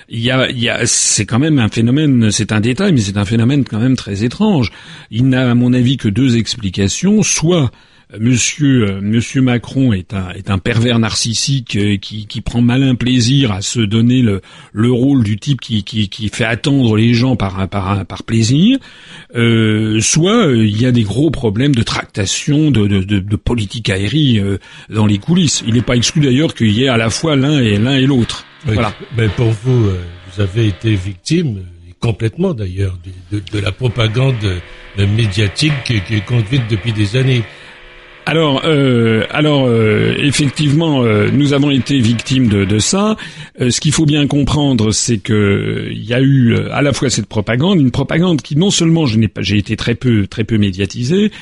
y 0.08 0.30
a, 0.30 0.50
y 0.50 0.68
a, 0.68 0.86
c'est 0.86 1.24
quand 1.24 1.38
même 1.38 1.60
un 1.60 1.68
phénomène, 1.68 2.32
c'est 2.32 2.50
un 2.50 2.60
détail, 2.60 2.92
mais 2.92 3.00
c'est 3.00 3.16
un 3.16 3.24
phénomène 3.24 3.64
quand 3.64 3.78
même 3.78 3.96
très 3.96 4.24
étrange. 4.24 4.72
Il 5.12 5.28
n'a, 5.28 5.48
à 5.48 5.54
mon 5.54 5.72
avis, 5.72 5.96
que 5.96 6.08
deux 6.08 6.36
explications. 6.36 7.22
Soit 7.22 7.70
Monsieur 8.18 8.90
euh, 8.90 9.00
Monsieur 9.00 9.40
Macron 9.40 9.92
est 9.92 10.14
un 10.14 10.30
est 10.30 10.50
un 10.50 10.58
pervers 10.58 10.98
narcissique 10.98 11.76
euh, 11.76 11.96
qui, 11.96 12.26
qui 12.26 12.40
prend 12.40 12.60
malin 12.60 12.94
plaisir 12.96 13.52
à 13.52 13.62
se 13.62 13.78
donner 13.80 14.20
le, 14.20 14.40
le 14.72 14.90
rôle 14.90 15.22
du 15.22 15.38
type 15.38 15.60
qui, 15.60 15.84
qui, 15.84 16.08
qui 16.08 16.28
fait 16.28 16.44
attendre 16.44 16.96
les 16.96 17.14
gens 17.14 17.36
par 17.36 17.68
par 17.68 18.04
par 18.06 18.22
plaisir, 18.24 18.78
euh, 19.36 20.00
soit 20.00 20.46
euh, 20.46 20.66
il 20.66 20.80
y 20.80 20.86
a 20.86 20.92
des 20.92 21.04
gros 21.04 21.30
problèmes 21.30 21.74
de 21.74 21.82
tractation 21.82 22.70
de 22.70 22.88
de, 22.88 23.00
de, 23.02 23.20
de 23.20 23.36
politique 23.36 23.90
aérienne 23.90 24.58
dans 24.88 25.06
les 25.06 25.18
coulisses. 25.18 25.62
Il 25.66 25.74
n'est 25.74 25.82
pas 25.82 25.94
exclu 25.96 26.22
d'ailleurs 26.22 26.54
qu'il 26.54 26.72
y 26.72 26.84
ait 26.84 26.88
à 26.88 26.96
la 26.96 27.10
fois 27.10 27.36
l'un 27.36 27.60
et 27.60 27.78
l'un 27.78 27.96
et 27.96 28.06
l'autre. 28.06 28.44
voilà. 28.64 28.92
Mais 29.16 29.28
pour 29.28 29.50
vous, 29.50 29.84
vous 29.84 30.40
avez 30.40 30.66
été 30.66 30.94
victime 30.94 31.60
complètement 32.00 32.54
d'ailleurs 32.54 32.98
de, 33.30 33.38
de, 33.38 33.44
de, 33.52 33.58
la 33.58 33.72
propagande 33.72 34.34
médiatique 34.98 35.72
qui 35.84 36.14
est 36.14 36.24
conduite 36.24 36.62
depuis 36.68 36.92
des 36.92 37.16
années. 37.16 37.44
Alors, 38.26 38.62
euh, 38.64 39.24
alors 39.30 39.66
euh, 39.66 40.14
effectivement, 40.18 41.02
euh, 41.02 41.30
nous 41.32 41.52
avons 41.52 41.70
été 41.70 41.98
victimes 41.98 42.48
de, 42.48 42.64
de 42.64 42.78
ça. 42.78 43.16
ce 43.58 43.80
qu'il 43.80 43.92
faut 43.92 44.06
bien 44.06 44.26
comprendre, 44.26 44.92
c'est 44.92 45.18
que 45.18 45.88
il 45.90 46.04
y 46.04 46.14
a 46.14 46.20
eu 46.20 46.56
à 46.70 46.82
la 46.82 46.92
fois 46.92 47.10
cette 47.10 47.26
propagande, 47.26 47.80
une 47.80 47.90
propagande 47.90 48.42
qui 48.42 48.56
non 48.56 48.70
seulement 48.70 49.06
je 49.06 49.18
n'ai 49.18 49.28
pas, 49.28 49.42
j'ai 49.42 49.58
été 49.58 49.76
très 49.76 49.94
peu, 49.94 50.26
très 50.26 50.44
peu 50.44 50.58
médiatisé. 50.58 51.32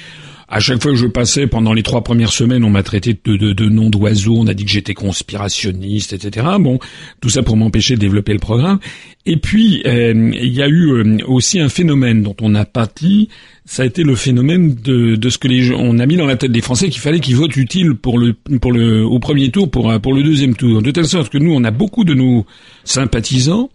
À 0.51 0.61
chaque 0.61 0.81
fois 0.81 0.93
que 0.93 0.97
je 0.97 1.07
passais, 1.07 1.47
pendant 1.47 1.75
les 1.75 1.83
trois 1.83 2.03
premières 2.03 2.33
semaines, 2.33 2.65
on 2.65 2.71
m'a 2.71 2.83
traité 2.83 3.15
de, 3.23 3.37
de, 3.37 3.53
de 3.53 3.69
nom 3.69 3.91
d'oiseau, 3.91 4.35
on 4.39 4.47
a 4.47 4.55
dit 4.55 4.65
que 4.65 4.71
j'étais 4.71 4.95
conspirationniste, 4.95 6.15
etc. 6.15 6.47
Bon, 6.59 6.79
tout 7.21 7.29
ça 7.29 7.43
pour 7.43 7.59
m'empêcher 7.59 7.97
de 7.97 8.01
développer 8.01 8.33
le 8.33 8.39
programme. 8.39 8.79
Et 9.27 9.37
puis, 9.37 9.83
il 9.85 10.55
y 10.55 10.63
a 10.63 10.69
eu 10.69 11.23
aussi 11.25 11.61
un 11.61 11.69
phénomène 11.69 12.23
dont 12.23 12.37
on 12.41 12.55
pas 12.65 12.89
dit, 12.97 13.29
ça 13.69 13.83
a 13.83 13.87
été 13.87 14.03
le 14.03 14.15
phénomène 14.15 14.75
de, 14.75 15.29
ce 15.29 15.37
que 15.37 15.47
les 15.47 15.61
gens, 15.61 15.77
on 15.79 15.99
a 15.99 16.07
mis 16.07 16.17
dans 16.17 16.25
la 16.25 16.37
tête 16.37 16.51
des 16.51 16.63
Français 16.63 16.89
qu'il 16.89 17.03
fallait 17.03 17.21
qu'ils 17.21 17.37
votent 17.37 17.59
utile 17.59 17.95
pour 17.95 18.17
le 18.17 18.33
pour 18.63 18.73
le 18.73 19.05
au 19.05 19.19
premier 19.19 19.51
tour 19.51 19.71
pour 19.71 19.93
pour 20.01 20.15
le 20.15 20.23
deuxième 20.23 20.57
tour. 20.57 20.81
De 20.81 20.91
telle 20.91 21.07
sorte 21.07 21.31
que 21.31 21.37
nous 21.37 21.53
on 21.53 21.63
a 21.65 21.71
beaucoup 21.71 22.05
de 22.05 22.15
nos 22.15 22.47
sympathisants 22.85 23.69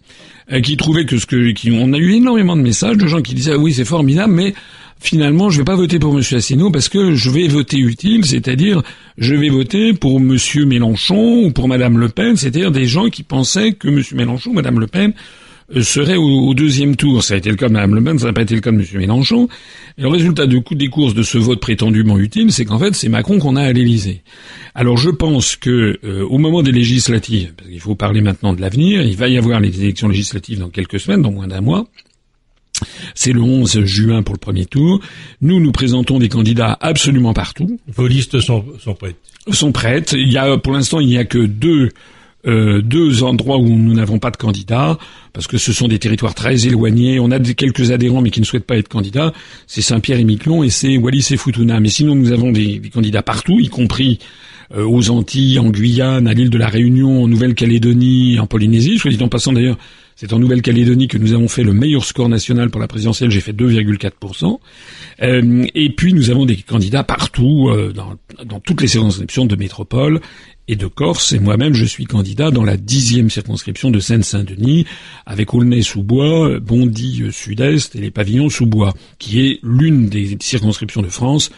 euh, 0.50 0.60
qui 0.60 0.76
trouvaient 0.76 1.04
que 1.04 1.16
ce 1.16 1.26
que 1.26 1.52
qui 1.52 1.70
on 1.70 1.92
a 1.92 1.98
eu 1.98 2.14
énormément 2.14 2.56
de 2.56 2.62
messages 2.62 2.96
de 2.96 3.06
gens 3.06 3.22
qui 3.22 3.34
disaient 3.34 3.52
ah 3.52 3.58
oui 3.58 3.72
c'est 3.72 3.84
formidable 3.84 4.32
mais 4.32 4.52
finalement 4.98 5.48
je 5.48 5.58
vais 5.58 5.64
pas 5.64 5.76
voter 5.76 6.00
pour 6.00 6.12
monsieur 6.12 6.38
Asselineau 6.38 6.72
parce 6.72 6.88
que 6.88 7.14
je 7.14 7.30
vais 7.30 7.46
voter 7.46 7.78
utile 7.78 8.24
c'est-à-dire 8.24 8.82
je 9.16 9.36
vais 9.36 9.48
voter 9.48 9.92
pour 9.92 10.18
monsieur 10.18 10.66
Mélenchon 10.66 11.44
ou 11.44 11.52
pour 11.52 11.68
madame 11.68 11.98
Le 11.98 12.08
Pen 12.08 12.34
c'est-à-dire 12.34 12.72
des 12.72 12.86
gens 12.86 13.10
qui 13.10 13.22
pensaient 13.22 13.74
que 13.74 13.86
monsieur 13.86 14.16
Mélenchon 14.16 14.50
ou 14.50 14.54
madame 14.54 14.80
Le 14.80 14.88
Pen 14.88 15.12
euh, 15.12 15.43
serait 15.80 16.16
au, 16.16 16.54
deuxième 16.54 16.96
tour. 16.96 17.22
Ça 17.22 17.34
a 17.34 17.36
été 17.36 17.50
le 17.50 17.56
cas 17.56 17.68
de 17.68 17.72
Mme 17.72 17.94
Le 17.94 18.04
Pen, 18.04 18.18
ça 18.18 18.26
n'a 18.26 18.32
pas 18.32 18.42
été 18.42 18.54
le 18.54 18.60
cas 18.60 18.70
de 18.70 18.76
M. 18.76 18.86
Mélenchon. 18.94 19.48
Et 19.98 20.02
le 20.02 20.08
résultat 20.08 20.46
du 20.46 20.62
coup 20.62 20.74
des 20.74 20.88
courses 20.88 21.14
de 21.14 21.22
ce 21.22 21.38
vote 21.38 21.60
prétendument 21.60 22.18
utile, 22.18 22.52
c'est 22.52 22.64
qu'en 22.64 22.78
fait, 22.78 22.94
c'est 22.94 23.08
Macron 23.08 23.38
qu'on 23.38 23.56
a 23.56 23.62
à 23.62 23.72
l'Élysée. 23.72 24.22
Alors 24.74 24.96
je 24.96 25.10
pense 25.10 25.56
que 25.56 25.98
euh, 26.04 26.26
au 26.28 26.38
moment 26.38 26.62
des 26.62 26.72
législatives, 26.72 27.54
parce 27.56 27.70
qu'il 27.70 27.80
faut 27.80 27.94
parler 27.94 28.20
maintenant 28.20 28.52
de 28.52 28.60
l'avenir, 28.60 29.02
il 29.02 29.16
va 29.16 29.28
y 29.28 29.38
avoir 29.38 29.60
les 29.60 29.80
élections 29.82 30.08
législatives 30.08 30.58
dans 30.58 30.70
quelques 30.70 31.00
semaines, 31.00 31.22
dans 31.22 31.32
moins 31.32 31.48
d'un 31.48 31.60
mois. 31.60 31.86
C'est 33.14 33.32
le 33.32 33.40
11 33.40 33.84
juin 33.84 34.22
pour 34.22 34.34
le 34.34 34.40
premier 34.40 34.66
tour. 34.66 35.00
Nous, 35.40 35.60
nous 35.60 35.72
présentons 35.72 36.18
des 36.18 36.28
candidats 36.28 36.76
absolument 36.80 37.32
partout. 37.32 37.78
Vos 37.86 38.08
listes 38.08 38.40
sont, 38.40 38.64
sont 38.80 38.94
prêtes 38.94 39.16
Sont 39.52 39.72
prêtes. 39.72 40.12
Il 40.12 40.32
y 40.32 40.36
a, 40.36 40.56
pour 40.58 40.72
l'instant, 40.72 40.98
il 40.98 41.06
n'y 41.06 41.18
a 41.18 41.24
que 41.24 41.38
deux 41.38 41.90
euh, 42.46 42.82
deux 42.82 43.22
endroits 43.22 43.58
où 43.58 43.68
nous 43.68 43.94
n'avons 43.94 44.18
pas 44.18 44.30
de 44.30 44.36
candidats, 44.36 44.98
parce 45.32 45.46
que 45.46 45.56
ce 45.56 45.72
sont 45.72 45.88
des 45.88 45.98
territoires 45.98 46.34
très 46.34 46.66
éloignés. 46.66 47.18
On 47.18 47.30
a 47.30 47.38
quelques 47.40 47.90
adhérents, 47.90 48.20
mais 48.20 48.30
qui 48.30 48.40
ne 48.40 48.44
souhaitent 48.44 48.66
pas 48.66 48.76
être 48.76 48.88
candidats. 48.88 49.32
C'est 49.66 49.82
Saint-Pierre 49.82 50.18
et 50.18 50.24
Miquelon 50.24 50.62
et 50.62 50.70
c'est 50.70 50.96
Wallis 50.98 51.26
et 51.30 51.36
Futuna. 51.36 51.80
Mais 51.80 51.88
sinon, 51.88 52.14
nous 52.14 52.32
avons 52.32 52.52
des, 52.52 52.80
candidats 52.92 53.22
partout, 53.22 53.58
y 53.60 53.68
compris 53.68 54.18
euh, 54.76 54.84
aux 54.84 55.10
Antilles, 55.10 55.58
en 55.58 55.70
Guyane, 55.70 56.28
à 56.28 56.34
l'île 56.34 56.50
de 56.50 56.58
la 56.58 56.68
Réunion, 56.68 57.22
en 57.22 57.28
Nouvelle-Calédonie, 57.28 58.38
en 58.38 58.46
Polynésie. 58.46 58.98
Je 58.98 59.08
dis 59.08 59.22
en 59.22 59.28
passant 59.28 59.52
d'ailleurs, 59.52 59.78
c'est 60.16 60.32
en 60.32 60.38
Nouvelle-Calédonie 60.38 61.08
que 61.08 61.18
nous 61.18 61.32
avons 61.32 61.48
fait 61.48 61.64
le 61.64 61.72
meilleur 61.72 62.04
score 62.04 62.28
national 62.28 62.70
pour 62.70 62.80
la 62.80 62.88
présidentielle. 62.88 63.30
J'ai 63.30 63.40
fait 63.40 63.52
2,4%. 63.52 64.58
Euh, 65.22 65.66
et 65.74 65.90
puis 65.90 66.12
nous 66.14 66.30
avons 66.30 66.46
des 66.46 66.56
candidats 66.56 67.04
partout, 67.04 67.70
dans, 67.94 68.14
dans 68.44 68.60
toutes 68.60 68.80
les 68.80 68.88
circonscriptions 68.88 69.46
de 69.46 69.56
métropole 69.56 70.20
et 70.66 70.76
de 70.76 70.86
Corse, 70.86 71.32
et 71.32 71.38
moi-même 71.38 71.74
je 71.74 71.84
suis 71.84 72.06
candidat 72.06 72.50
dans 72.50 72.64
la 72.64 72.76
dixième 72.76 73.28
circonscription 73.28 73.90
de 73.90 74.00
Seine-Saint-Denis, 74.00 74.86
avec 75.26 75.52
Aulnay-sous-Bois, 75.52 76.58
Bondy-Sud-Est 76.60 77.96
et 77.96 78.00
les 78.00 78.10
pavillons 78.10 78.48
sous-bois, 78.48 78.94
qui 79.18 79.40
est 79.46 79.60
l'une 79.62 80.08
des 80.08 80.38
circonscriptions 80.40 81.02
de 81.02 81.08
France 81.08 81.50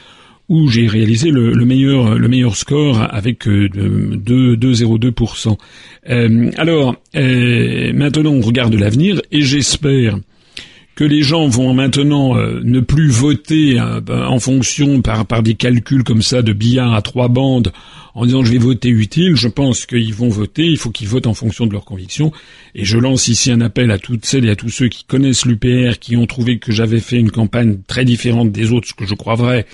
où 0.48 0.68
j'ai 0.68 0.86
réalisé 0.86 1.30
le, 1.30 1.52
meilleur 1.64 2.16
le 2.16 2.28
meilleur 2.28 2.56
score 2.56 3.02
avec 3.12 3.46
2,02%. 3.46 5.48
Euh, 5.48 5.54
euh, 6.08 6.50
alors, 6.56 6.96
euh, 7.16 7.92
maintenant 7.92 8.30
on 8.30 8.40
regarde 8.40 8.74
l'avenir 8.74 9.20
et 9.32 9.42
j'espère 9.42 10.18
que 10.94 11.04
les 11.04 11.22
gens 11.22 11.48
vont 11.48 11.74
maintenant 11.74 12.36
euh, 12.36 12.60
ne 12.62 12.80
plus 12.80 13.10
voter 13.10 13.78
ben, 14.02 14.26
en 14.26 14.38
fonction 14.38 15.02
par, 15.02 15.26
par 15.26 15.42
des 15.42 15.54
calculs 15.54 16.04
comme 16.04 16.22
ça 16.22 16.42
de 16.42 16.52
billard 16.52 16.94
à 16.94 17.02
trois 17.02 17.28
bandes 17.28 17.72
en 18.16 18.24
disant 18.24 18.42
je 18.42 18.50
vais 18.50 18.58
voter 18.58 18.88
utile, 18.88 19.36
je 19.36 19.46
pense 19.46 19.84
qu'ils 19.84 20.14
vont 20.14 20.30
voter, 20.30 20.64
il 20.64 20.78
faut 20.78 20.90
qu'ils 20.90 21.06
votent 21.06 21.26
en 21.26 21.34
fonction 21.34 21.66
de 21.66 21.72
leurs 21.72 21.84
convictions. 21.84 22.32
Et 22.74 22.84
je 22.86 22.96
lance 22.96 23.28
ici 23.28 23.52
un 23.52 23.60
appel 23.60 23.90
à 23.90 23.98
toutes 23.98 24.24
celles 24.24 24.46
et 24.46 24.50
à 24.50 24.56
tous 24.56 24.70
ceux 24.70 24.88
qui 24.88 25.04
connaissent 25.04 25.44
l'UPR, 25.44 25.98
qui 26.00 26.16
ont 26.16 26.26
trouvé 26.26 26.58
que 26.58 26.72
j'avais 26.72 27.00
fait 27.00 27.18
une 27.18 27.30
campagne 27.30 27.76
très 27.86 28.06
différente 28.06 28.50
des 28.50 28.72
autres, 28.72 28.88
ce 28.88 28.94
que 28.94 29.06
je 29.06 29.14
crois 29.14 29.34
vrai, 29.34 29.66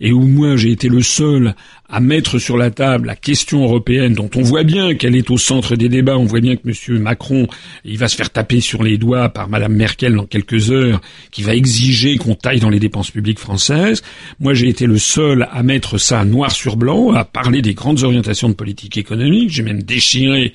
et 0.00 0.12
où 0.12 0.22
moi 0.22 0.56
j'ai 0.56 0.70
été 0.70 0.88
le 0.88 1.02
seul 1.02 1.54
à 1.90 2.00
mettre 2.00 2.38
sur 2.38 2.56
la 2.56 2.70
table 2.70 3.08
la 3.08 3.16
question 3.16 3.64
européenne 3.64 4.14
dont 4.14 4.30
on 4.36 4.42
voit 4.42 4.62
bien 4.62 4.94
qu'elle 4.94 5.16
est 5.16 5.30
au 5.30 5.38
centre 5.38 5.76
des 5.76 5.88
débats, 5.88 6.16
on 6.16 6.24
voit 6.24 6.40
bien 6.40 6.56
que 6.56 6.68
M. 6.68 6.98
Macron, 7.00 7.48
il 7.84 7.98
va 7.98 8.08
se 8.08 8.16
faire 8.16 8.30
taper 8.30 8.60
sur 8.60 8.82
les 8.82 8.96
doigts 8.96 9.28
par 9.28 9.48
Mme 9.48 9.74
Merkel 9.74 10.14
dans 10.14 10.26
quelques 10.26 10.70
heures, 10.70 11.00
qui 11.32 11.42
va 11.42 11.54
exiger 11.54 12.16
qu'on 12.16 12.34
taille 12.34 12.60
dans 12.60 12.70
les 12.70 12.78
dépenses 12.78 13.10
publiques 13.10 13.40
françaises. 13.40 14.02
Moi 14.38 14.54
j'ai 14.54 14.68
été 14.68 14.86
le 14.86 14.98
seul 14.98 15.48
à 15.52 15.62
mettre 15.62 15.98
ça 15.98 16.24
noir 16.24 16.52
sur 16.52 16.76
blanc, 16.76 17.12
à 17.12 17.24
parler 17.24 17.60
des 17.60 17.74
grandes 17.90 18.04
orientations 18.04 18.48
de 18.48 18.54
politique 18.54 18.98
économique. 18.98 19.50
J'ai 19.50 19.64
même 19.64 19.82
déchiré 19.82 20.54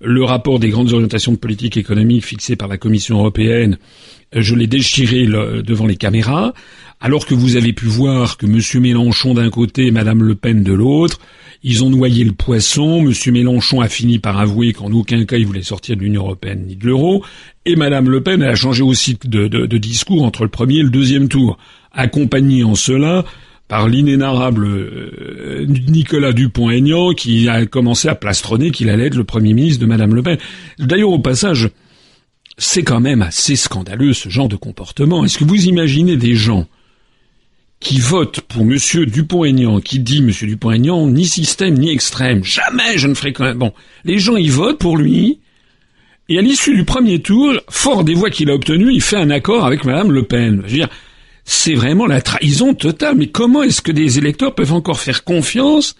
le 0.00 0.22
rapport 0.22 0.60
des 0.60 0.68
grandes 0.68 0.92
orientations 0.92 1.32
de 1.32 1.36
politique 1.36 1.76
économique 1.76 2.24
fixé 2.24 2.54
par 2.54 2.68
la 2.68 2.78
Commission 2.78 3.18
européenne. 3.18 3.78
Je 4.32 4.54
l'ai 4.54 4.68
déchiré 4.68 5.26
devant 5.26 5.86
les 5.86 5.96
caméras, 5.96 6.54
alors 7.00 7.26
que 7.26 7.34
vous 7.34 7.56
avez 7.56 7.72
pu 7.72 7.86
voir 7.86 8.36
que 8.36 8.46
M. 8.46 8.60
Mélenchon 8.80 9.34
d'un 9.34 9.50
côté 9.50 9.86
et 9.86 9.90
Mme 9.90 10.22
Le 10.22 10.36
Pen 10.36 10.62
de 10.62 10.72
l'autre, 10.72 11.18
ils 11.64 11.82
ont 11.82 11.90
noyé 11.90 12.22
le 12.22 12.32
poisson. 12.32 13.04
M. 13.04 13.12
Mélenchon 13.32 13.80
a 13.80 13.88
fini 13.88 14.20
par 14.20 14.38
avouer 14.38 14.72
qu'en 14.72 14.92
aucun 14.92 15.24
cas 15.24 15.38
il 15.38 15.46
voulait 15.46 15.62
sortir 15.62 15.96
de 15.96 16.02
l'Union 16.02 16.22
européenne 16.22 16.66
ni 16.68 16.76
de 16.76 16.86
l'euro. 16.86 17.24
Et 17.64 17.74
Mme 17.74 18.08
Le 18.10 18.22
Pen 18.22 18.44
a 18.44 18.54
changé 18.54 18.84
aussi 18.84 19.18
de, 19.24 19.48
de 19.48 19.78
discours 19.78 20.22
entre 20.22 20.44
le 20.44 20.50
premier 20.50 20.78
et 20.78 20.82
le 20.84 20.90
deuxième 20.90 21.28
tour, 21.28 21.58
accompagné 21.90 22.62
en 22.62 22.76
cela 22.76 23.24
par 23.68 23.88
l'inénarrable 23.88 24.64
euh, 24.66 25.66
Nicolas 25.66 26.32
Dupont-Aignan 26.32 27.12
qui 27.12 27.48
a 27.48 27.66
commencé 27.66 28.08
à 28.08 28.14
plastronner 28.14 28.70
qu'il 28.70 28.90
allait 28.90 29.06
être 29.06 29.16
le 29.16 29.24
Premier 29.24 29.54
ministre 29.54 29.80
de 29.80 29.86
Madame 29.86 30.14
Le 30.14 30.22
Pen. 30.22 30.38
D'ailleurs, 30.78 31.10
au 31.10 31.18
passage, 31.18 31.70
c'est 32.58 32.84
quand 32.84 33.00
même 33.00 33.22
assez 33.22 33.56
scandaleux 33.56 34.12
ce 34.12 34.28
genre 34.28 34.48
de 34.48 34.56
comportement. 34.56 35.24
Est-ce 35.24 35.38
que 35.38 35.44
vous 35.44 35.66
imaginez 35.66 36.16
des 36.16 36.34
gens 36.34 36.66
qui 37.80 37.98
votent 37.98 38.40
pour 38.40 38.64
Monsieur 38.64 39.04
Dupont-Aignan, 39.04 39.80
qui 39.80 39.98
dit 39.98 40.22
Monsieur 40.22 40.46
Dupont-Aignan, 40.46 41.08
ni 41.08 41.26
système 41.26 41.74
ni 41.74 41.90
extrême, 41.90 42.42
jamais 42.42 42.96
je 42.96 43.06
ne 43.06 43.14
ferai 43.14 43.32
quand. 43.32 43.54
Bon, 43.54 43.72
les 44.04 44.18
gens 44.18 44.36
ils 44.36 44.50
votent 44.50 44.78
pour 44.78 44.96
lui, 44.96 45.40
et 46.28 46.38
à 46.38 46.42
l'issue 46.42 46.74
du 46.74 46.84
premier 46.84 47.20
tour, 47.20 47.52
fort 47.68 48.02
des 48.02 48.14
voix 48.14 48.30
qu'il 48.30 48.50
a 48.50 48.54
obtenues, 48.54 48.92
il 48.92 49.02
fait 49.02 49.16
un 49.16 49.30
accord 49.30 49.64
avec 49.64 49.84
Madame 49.84 50.10
Le 50.10 50.22
Pen. 50.22 50.62
C'est 51.46 51.74
vraiment 51.74 52.06
la 52.06 52.20
trahison 52.20 52.74
totale. 52.74 53.16
Mais 53.16 53.28
comment 53.28 53.62
est-ce 53.62 53.80
que 53.80 53.92
des 53.92 54.18
électeurs 54.18 54.54
peuvent 54.54 54.74
encore 54.74 55.00
faire 55.00 55.24
confiance 55.24 55.96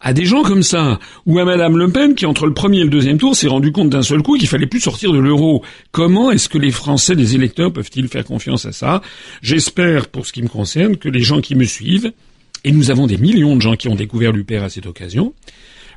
à 0.00 0.12
des 0.12 0.26
gens 0.26 0.42
comme 0.42 0.62
ça, 0.62 1.00
ou 1.26 1.40
à 1.40 1.44
Madame 1.44 1.76
Le 1.76 1.90
Pen 1.90 2.14
qui 2.14 2.24
entre 2.24 2.46
le 2.46 2.54
premier 2.54 2.78
et 2.78 2.84
le 2.84 2.90
deuxième 2.90 3.18
tour 3.18 3.34
s'est 3.34 3.48
rendu 3.48 3.72
compte 3.72 3.90
d'un 3.90 4.02
seul 4.02 4.22
coup 4.22 4.38
qu'il 4.38 4.46
fallait 4.46 4.66
plus 4.66 4.80
sortir 4.80 5.12
de 5.12 5.18
l'euro? 5.18 5.64
Comment 5.90 6.30
est-ce 6.30 6.48
que 6.48 6.58
les 6.58 6.70
Français, 6.70 7.14
les 7.14 7.34
électeurs, 7.34 7.72
peuvent-ils 7.72 8.06
faire 8.06 8.24
confiance 8.24 8.64
à 8.64 8.72
ça? 8.72 9.02
J'espère, 9.42 10.08
pour 10.08 10.26
ce 10.26 10.32
qui 10.32 10.42
me 10.42 10.48
concerne, 10.48 10.96
que 10.96 11.08
les 11.08 11.22
gens 11.22 11.40
qui 11.40 11.56
me 11.56 11.64
suivent, 11.64 12.12
et 12.62 12.70
nous 12.70 12.92
avons 12.92 13.08
des 13.08 13.18
millions 13.18 13.56
de 13.56 13.62
gens 13.62 13.74
qui 13.74 13.88
ont 13.88 13.96
découvert 13.96 14.30
l'UPR 14.30 14.62
à 14.62 14.68
cette 14.68 14.86
occasion, 14.86 15.34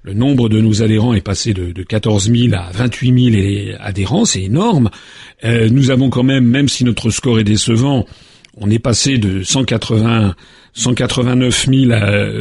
le 0.04 0.16
nombre 0.16 0.50
de 0.50 0.60
nos 0.60 0.82
adhérents 0.82 1.14
est 1.14 1.22
passé 1.22 1.54
de, 1.54 1.72
de 1.72 1.84
14 1.84 2.32
000 2.32 2.56
à 2.56 2.72
28 2.72 3.32
000 3.70 3.78
adhérents, 3.80 4.26
c'est 4.26 4.42
énorme. 4.42 4.90
Euh, 5.44 5.70
nous 5.70 5.92
avons 5.92 6.10
quand 6.10 6.24
même, 6.24 6.46
même 6.46 6.70
si 6.70 6.84
notre 6.86 7.12
score 7.12 7.40
est 7.40 7.44
décevant, 7.44 8.08
on 8.62 8.70
est 8.70 8.80
passé 8.80 9.18
de 9.18 9.44
180, 9.44 10.36
189 10.74 11.68
000 11.68 11.92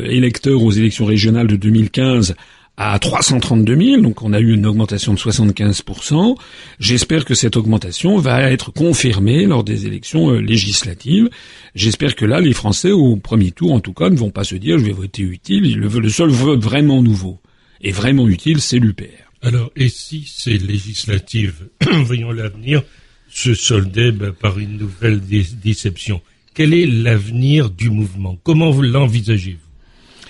électeurs 0.04 0.62
aux 0.62 0.70
élections 0.70 1.06
régionales 1.06 1.46
de 1.46 1.56
2015 1.56 2.36
à 2.82 2.98
332 2.98 3.76
000, 3.76 4.00
donc 4.00 4.22
on 4.22 4.32
a 4.32 4.40
eu 4.40 4.54
une 4.54 4.64
augmentation 4.64 5.12
de 5.12 5.18
75% 5.18 6.36
J'espère 6.78 7.26
que 7.26 7.34
cette 7.34 7.58
augmentation 7.58 8.16
va 8.16 8.50
être 8.50 8.72
confirmée 8.72 9.44
lors 9.44 9.64
des 9.64 9.86
élections 9.86 10.30
euh, 10.30 10.40
législatives. 10.40 11.28
J'espère 11.74 12.16
que 12.16 12.24
là, 12.24 12.40
les 12.40 12.54
Français, 12.54 12.90
au 12.90 13.16
premier 13.16 13.50
tour 13.50 13.72
en 13.74 13.80
tout 13.80 13.92
cas, 13.92 14.08
ne 14.08 14.16
vont 14.16 14.30
pas 14.30 14.44
se 14.44 14.54
dire 14.54 14.78
je 14.78 14.84
vais 14.84 14.92
voter 14.92 15.22
utile. 15.22 15.76
Le, 15.76 16.08
seul 16.08 16.30
vote 16.30 16.60
vraiment 16.60 17.02
nouveau 17.02 17.38
et 17.82 17.92
vraiment 17.92 18.26
utile, 18.26 18.62
c'est 18.62 18.78
l'UPR. 18.78 19.28
Alors, 19.42 19.70
et 19.76 19.90
si 19.90 20.24
ces 20.26 20.56
législatives, 20.56 21.68
voyons 22.04 22.30
l'avenir, 22.30 22.82
se 23.30 23.54
soldait 23.54 24.12
ben, 24.12 24.32
par 24.32 24.58
une 24.58 24.76
nouvelle 24.76 25.20
déception. 25.20 26.20
Quel 26.54 26.74
est 26.74 26.86
l'avenir 26.86 27.70
du 27.70 27.90
mouvement? 27.90 28.38
Comment 28.42 28.70
vous 28.70 28.82
l'envisagez-vous? 28.82 29.58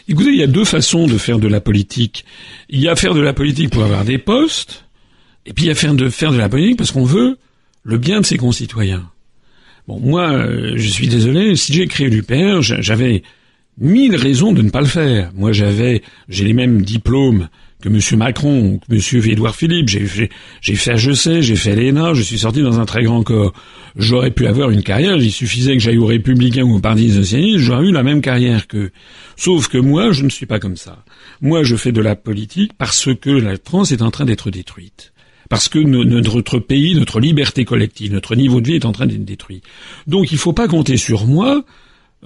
Écoutez, 0.09 0.31
il 0.31 0.39
y 0.39 0.43
a 0.43 0.49
deux 0.49 0.65
façons 0.65 1.07
de 1.07 1.19
faire 1.19 1.39
de 1.39 1.49
la 1.49 1.61
politique. 1.61 2.25
Il 2.69 2.81
y 2.81 2.89
a 2.89 2.97
faire 2.97 3.15
de 3.15 3.21
la 3.21 3.33
politique 3.33 3.71
pour 3.71 3.85
avoir 3.85 4.05
des 4.05 4.19
postes, 4.19 4.85
et 5.47 5.53
puis 5.53 5.65
il 5.65 5.69
y 5.69 5.71
a 5.71 5.75
faire 5.75 5.95
de, 5.95 6.09
faire 6.11 6.33
de 6.33 6.39
la 6.39 6.49
politique 6.49 6.77
parce 6.77 6.91
qu'on 6.91 7.05
veut 7.05 7.39
le 7.83 7.99
bien 7.99 8.21
de 8.21 8.27
ses 8.27 8.37
concitoyens. 8.37 9.09
Bon, 9.89 9.99
moi, 9.99 10.31
euh, 10.31 10.73
je 10.77 10.89
suis 10.89 11.09
désolé, 11.09 11.57
si 11.57 11.73
j'ai 11.73 11.87
créé 11.87 12.11
l'UPR, 12.11 12.61
j'avais 12.61 13.23
mille 13.79 14.15
raisons 14.17 14.53
de 14.53 14.63
ne 14.63 14.71
pas 14.71 14.81
le 14.81 14.87
faire. 14.87 15.31
Moi, 15.35 15.53
j'avais, 15.53 16.03
j'ai 16.29 16.45
les 16.45 16.53
mêmes 16.53 16.83
diplômes 16.83 17.49
que 17.81 17.89
M. 17.89 18.19
Macron, 18.19 18.79
que 18.79 18.95
M. 18.95 19.31
Édouard 19.31 19.57
Philippe. 19.57 19.89
J'ai 19.89 20.07
fait, 20.07 20.31
j'ai 20.61 20.75
fait 20.75 21.15
sais, 21.15 21.43
j'ai 21.43 21.57
fait 21.57 21.75
l'ENA, 21.75 22.15
je 22.15 22.23
suis 22.23 22.39
sorti 22.39 22.63
dans 22.63 22.79
un 22.81 22.85
très 22.85 23.03
grand 23.03 23.23
corps. 23.23 23.53
J'aurais 23.97 24.31
pu 24.31 24.47
avoir 24.47 24.71
une 24.71 24.83
carrière, 24.83 25.17
il 25.17 25.33
suffisait 25.33 25.75
que 25.75 25.83
j'aille 25.83 25.99
aux 25.99 26.07
Républicains 26.07 26.63
ou 26.63 26.77
au 26.77 26.81
Parti 26.81 27.11
Socialiste, 27.11 27.59
j'aurais 27.59 27.87
eu 27.87 27.93
la 27.93 28.03
même 28.03 28.21
carrière 28.21 28.69
qu'eux. 28.69 28.91
Sauf 29.37 29.69
que 29.69 29.79
moi, 29.79 30.13
je 30.13 30.25
ne 30.25 30.31
suis 30.31 30.47
pas 30.47 30.59
comme 30.59 30.77
ça. 30.77 31.05
Moi, 31.41 31.63
je 31.63 31.77
fais 31.77 31.93
de 31.93 32.01
la 32.01 32.15
politique 32.15 32.73
parce 32.79 33.09
que 33.15 33.31
la 33.31 33.57
France 33.57 33.93
est 33.93 34.03
en 34.03 34.11
train 34.11 34.25
d'être 34.25 34.51
détruite 34.51 35.13
parce 35.49 35.69
que 35.69 35.81
notre 35.81 36.61
pays, 36.61 36.95
notre 36.95 37.19
liberté 37.19 37.65
collective, 37.65 38.13
notre 38.13 38.37
niveau 38.37 38.61
de 38.61 38.69
vie 38.69 38.77
est 38.77 38.85
en 38.85 38.93
train 38.93 39.07
d'être 39.07 39.25
détruit. 39.25 39.63
Donc 40.07 40.31
il 40.31 40.37
ne 40.37 40.39
faut 40.39 40.53
pas 40.53 40.69
compter 40.69 40.97
sur 40.97 41.27
moi 41.27 41.65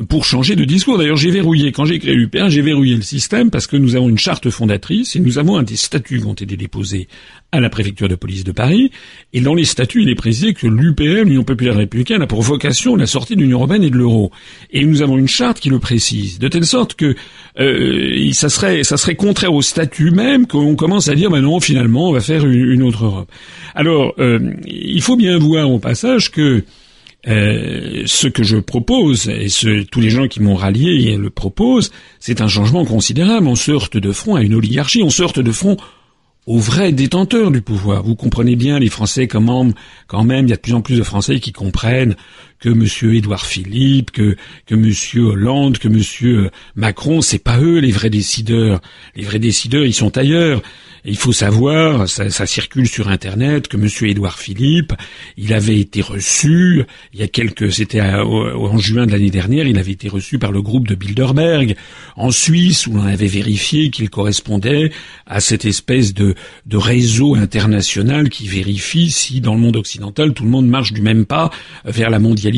pour 0.08 0.24
changer 0.24 0.56
de 0.56 0.64
discours. 0.64 0.98
D'ailleurs, 0.98 1.16
j'ai 1.16 1.30
verrouillé, 1.30 1.70
quand 1.70 1.84
j'ai 1.84 2.00
créé 2.00 2.14
l'UPR, 2.14 2.48
j'ai 2.48 2.62
verrouillé 2.62 2.96
le 2.96 3.02
système 3.02 3.50
parce 3.50 3.68
que 3.68 3.76
nous 3.76 3.94
avons 3.94 4.08
une 4.08 4.18
charte 4.18 4.50
fondatrice 4.50 5.14
et 5.14 5.20
nous 5.20 5.38
avons 5.38 5.56
un 5.56 5.62
des 5.62 5.76
statuts 5.76 6.18
qui 6.18 6.26
ont 6.26 6.32
été 6.32 6.56
déposés 6.56 7.06
à 7.52 7.60
la 7.60 7.70
préfecture 7.70 8.08
de 8.08 8.16
police 8.16 8.42
de 8.42 8.50
Paris. 8.50 8.90
Et 9.32 9.40
dans 9.40 9.54
les 9.54 9.64
statuts, 9.64 10.02
il 10.02 10.08
est 10.08 10.16
précisé 10.16 10.52
que 10.52 10.66
l'UPR, 10.66 11.24
l'Union 11.24 11.44
populaire 11.44 11.76
républicaine, 11.76 12.22
a 12.22 12.26
pour 12.26 12.42
vocation 12.42 12.96
la 12.96 13.06
sortie 13.06 13.36
de 13.36 13.42
l'Union 13.42 13.58
européenne 13.58 13.84
et 13.84 13.90
de 13.90 13.96
l'euro. 13.96 14.32
Et 14.72 14.84
nous 14.84 15.00
avons 15.00 15.16
une 15.16 15.28
charte 15.28 15.60
qui 15.60 15.70
le 15.70 15.78
précise, 15.78 16.40
de 16.40 16.48
telle 16.48 16.66
sorte 16.66 16.94
que 16.94 17.14
euh, 17.60 18.32
ça 18.32 18.48
serait 18.48 18.82
ça 18.82 18.96
serait 18.96 19.14
contraire 19.14 19.54
au 19.54 19.62
statut 19.62 20.10
même 20.10 20.48
qu'on 20.48 20.74
commence 20.74 21.08
à 21.08 21.14
dire, 21.14 21.30
ben 21.30 21.40
non, 21.40 21.60
finalement, 21.60 22.08
on 22.08 22.12
va 22.12 22.20
faire 22.20 22.44
une, 22.44 22.82
autre 22.82 23.04
Europe. 23.04 23.30
Alors, 23.76 24.14
euh, 24.18 24.40
il 24.66 25.02
faut 25.02 25.16
bien 25.16 25.38
voir 25.38 25.70
au 25.70 25.78
passage 25.78 26.32
que 26.32 26.64
euh, 27.26 28.02
ce 28.06 28.28
que 28.28 28.42
je 28.42 28.56
propose, 28.58 29.28
et 29.28 29.48
ce, 29.48 29.82
tous 29.82 30.00
les 30.00 30.10
gens 30.10 30.28
qui 30.28 30.40
m'ont 30.40 30.54
rallié 30.54 31.16
le 31.16 31.30
proposent, 31.30 31.90
c'est 32.20 32.40
un 32.40 32.48
changement 32.48 32.84
considérable. 32.84 33.46
On 33.46 33.54
se 33.54 33.70
heurte 33.70 33.96
de 33.96 34.12
front 34.12 34.36
à 34.36 34.42
une 34.42 34.54
oligarchie, 34.54 35.02
on 35.02 35.10
se 35.10 35.22
heurte 35.22 35.40
de 35.40 35.52
front 35.52 35.76
aux 36.46 36.58
vrais 36.58 36.92
détenteurs 36.92 37.50
du 37.50 37.62
pouvoir. 37.62 38.02
Vous 38.02 38.16
comprenez 38.16 38.56
bien, 38.56 38.78
les 38.78 38.90
Français, 38.90 39.26
quand 39.26 39.40
même, 39.40 40.46
il 40.46 40.50
y 40.50 40.52
a 40.52 40.56
de 40.56 40.60
plus 40.60 40.74
en 40.74 40.82
plus 40.82 40.98
de 40.98 41.02
Français 41.02 41.40
qui 41.40 41.52
comprennent 41.52 42.16
que 42.64 42.70
Monsieur 42.70 43.14
Édouard 43.14 43.44
Philippe, 43.44 44.10
que 44.10 44.36
que 44.64 44.74
Monsieur 44.74 45.24
Hollande, 45.24 45.76
que 45.76 45.88
Monsieur 45.88 46.50
Macron, 46.76 47.20
c'est 47.20 47.38
pas 47.38 47.60
eux 47.60 47.78
les 47.78 47.92
vrais 47.92 48.08
décideurs. 48.08 48.80
Les 49.14 49.22
vrais 49.22 49.38
décideurs, 49.38 49.84
ils 49.84 49.92
sont 49.92 50.16
ailleurs 50.16 50.62
il 51.04 51.16
faut 51.16 51.32
savoir, 51.32 52.08
ça, 52.08 52.30
ça, 52.30 52.46
circule 52.46 52.88
sur 52.88 53.08
Internet, 53.08 53.68
que 53.68 53.76
Monsieur 53.76 54.08
Édouard 54.08 54.38
Philippe, 54.38 54.94
il 55.36 55.52
avait 55.52 55.78
été 55.78 56.00
reçu, 56.00 56.84
il 57.12 57.20
y 57.20 57.22
a 57.22 57.28
quelques, 57.28 57.72
c'était 57.72 58.00
en 58.00 58.78
juin 58.78 59.06
de 59.06 59.12
l'année 59.12 59.30
dernière, 59.30 59.66
il 59.66 59.78
avait 59.78 59.92
été 59.92 60.08
reçu 60.08 60.38
par 60.38 60.50
le 60.50 60.62
groupe 60.62 60.88
de 60.88 60.94
Bilderberg 60.94 61.76
en 62.16 62.30
Suisse, 62.30 62.86
où 62.86 62.96
on 62.96 63.04
avait 63.04 63.26
vérifié 63.26 63.90
qu'il 63.90 64.08
correspondait 64.08 64.92
à 65.26 65.40
cette 65.40 65.66
espèce 65.66 66.14
de, 66.14 66.34
de 66.64 66.76
réseau 66.78 67.34
international 67.34 68.30
qui 68.30 68.48
vérifie 68.48 69.10
si 69.10 69.42
dans 69.42 69.54
le 69.54 69.60
monde 69.60 69.76
occidental 69.76 70.32
tout 70.32 70.44
le 70.44 70.50
monde 70.50 70.68
marche 70.68 70.92
du 70.94 71.02
même 71.02 71.26
pas 71.26 71.50
vers 71.84 72.08
la 72.08 72.18
mondialisation. 72.18 72.53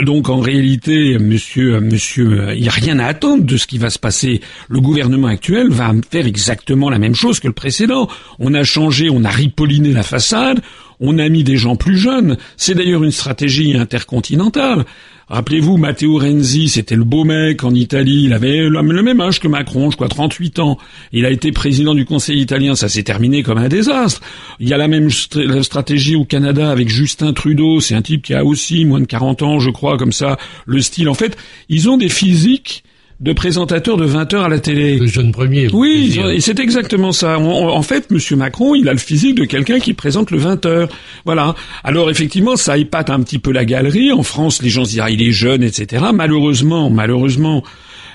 Donc 0.00 0.28
en 0.28 0.40
réalité, 0.40 1.18
Monsieur, 1.18 1.80
Monsieur, 1.80 2.52
il 2.54 2.62
n'y 2.62 2.68
a 2.68 2.72
rien 2.72 2.98
à 2.98 3.06
attendre 3.06 3.44
de 3.44 3.56
ce 3.56 3.66
qui 3.66 3.78
va 3.78 3.90
se 3.90 3.98
passer. 3.98 4.40
Le 4.68 4.80
gouvernement 4.80 5.28
actuel 5.28 5.68
va 5.70 5.92
faire 6.10 6.26
exactement 6.26 6.90
la 6.90 6.98
même 6.98 7.14
chose 7.14 7.40
que 7.40 7.46
le 7.46 7.52
précédent. 7.52 8.08
On 8.38 8.54
a 8.54 8.64
changé, 8.64 9.08
on 9.10 9.24
a 9.24 9.30
ripolliné 9.30 9.92
la 9.92 10.02
façade, 10.02 10.60
on 11.00 11.18
a 11.18 11.28
mis 11.28 11.44
des 11.44 11.56
gens 11.56 11.76
plus 11.76 11.96
jeunes. 11.96 12.36
C'est 12.56 12.74
d'ailleurs 12.74 13.04
une 13.04 13.10
stratégie 13.10 13.76
intercontinentale. 13.76 14.84
Rappelez-vous, 15.28 15.78
Matteo 15.78 16.18
Renzi, 16.18 16.68
c'était 16.68 16.96
le 16.96 17.04
beau 17.04 17.24
mec 17.24 17.64
en 17.64 17.74
Italie, 17.74 18.24
il 18.24 18.34
avait 18.34 18.68
le 18.68 19.02
même 19.02 19.20
âge 19.22 19.40
que 19.40 19.48
Macron, 19.48 19.90
je 19.90 19.96
crois 19.96 20.08
38 20.08 20.58
ans. 20.58 20.76
Il 21.12 21.24
a 21.24 21.30
été 21.30 21.50
président 21.50 21.94
du 21.94 22.04
Conseil 22.04 22.40
italien, 22.40 22.74
ça 22.74 22.90
s'est 22.90 23.04
terminé 23.04 23.42
comme 23.42 23.56
un 23.56 23.68
désastre. 23.68 24.20
Il 24.60 24.68
y 24.68 24.74
a 24.74 24.76
la 24.76 24.86
même 24.86 25.08
stratégie 25.10 26.14
au 26.14 26.26
Canada 26.26 26.70
avec 26.70 26.90
Justin 26.90 27.32
Trudeau, 27.32 27.80
c'est 27.80 27.94
un 27.94 28.02
type 28.02 28.22
qui 28.22 28.34
a 28.34 28.44
aussi 28.44 28.84
moins 28.84 29.00
de 29.00 29.06
40 29.06 29.42
ans, 29.42 29.58
je 29.60 29.70
crois, 29.70 29.96
comme 29.96 30.12
ça, 30.12 30.36
le 30.66 30.82
style. 30.82 31.08
En 31.08 31.14
fait, 31.14 31.38
ils 31.70 31.88
ont 31.88 31.96
des 31.96 32.10
physiques 32.10 32.84
de 33.24 33.32
présentateur 33.32 33.96
de 33.96 34.04
20 34.04 34.34
heures 34.34 34.44
à 34.44 34.48
la 34.50 34.58
télé. 34.58 34.98
Le 34.98 35.06
jeune 35.06 35.32
premier. 35.32 35.68
Oui, 35.72 36.20
et 36.30 36.40
c'est 36.42 36.60
exactement 36.60 37.10
ça. 37.10 37.38
en 37.38 37.82
fait, 37.82 38.10
Monsieur 38.10 38.36
Macron, 38.36 38.74
il 38.74 38.86
a 38.86 38.92
le 38.92 38.98
physique 38.98 39.36
de 39.36 39.46
quelqu'un 39.46 39.78
qui 39.78 39.94
présente 39.94 40.30
le 40.30 40.36
20 40.36 40.66
heures. 40.66 40.88
Voilà. 41.24 41.54
Alors 41.84 42.10
effectivement, 42.10 42.56
ça 42.56 42.76
épate 42.76 43.08
un 43.08 43.20
petit 43.22 43.38
peu 43.38 43.50
la 43.50 43.64
galerie. 43.64 44.12
En 44.12 44.22
France, 44.22 44.62
les 44.62 44.68
gens 44.68 44.84
se 44.84 44.90
disent 44.90 45.00
ah, 45.00 45.08
il 45.08 45.22
est 45.22 45.32
jeune, 45.32 45.62
etc. 45.62 46.04
Malheureusement, 46.12 46.90
malheureusement, 46.90 47.64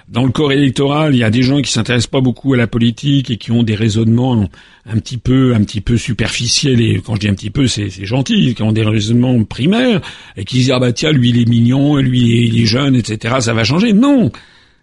dans 0.10 0.26
le 0.26 0.30
corps 0.32 0.52
électoral, 0.52 1.16
il 1.16 1.18
y 1.18 1.24
a 1.24 1.32
des 1.32 1.42
gens 1.42 1.60
qui 1.60 1.72
s'intéressent 1.72 2.12
pas 2.12 2.22
beaucoup 2.22 2.54
à 2.54 2.58
la 2.58 2.68
politique 2.68 3.32
et 3.32 3.38
qui 3.38 3.52
ont 3.52 3.64
des 3.64 3.76
raisonnements 3.76 4.48
un 4.86 5.00
petit 5.00 5.18
peu, 5.18 5.56
un 5.56 5.64
petit 5.64 5.82
peu 5.82 5.98
superficiels. 5.98 6.82
Et 6.82 7.02
quand 7.04 7.16
je 7.16 7.22
dis 7.22 7.30
un 7.30 7.34
petit 7.34 7.50
peu, 7.50 7.66
c'est 7.66 7.90
gentil, 8.06 8.54
qui 8.54 8.62
ont 8.62 8.72
des 8.72 8.84
raisonnements 8.84 9.44
primaires 9.44 10.02
et 10.38 10.46
qui 10.46 10.58
disent 10.58 10.72
ah 10.72 10.78
bah 10.78 10.94
tiens, 10.94 11.12
lui 11.12 11.30
il 11.30 11.42
est 11.42 11.50
mignon, 11.50 11.98
lui 11.98 12.46
il 12.46 12.62
est 12.62 12.68
jeune, 12.68 12.96
etc. 12.96 13.38
Ça 13.40 13.56
va 13.56 13.64
changer. 13.64 13.92
Non. 13.92 14.32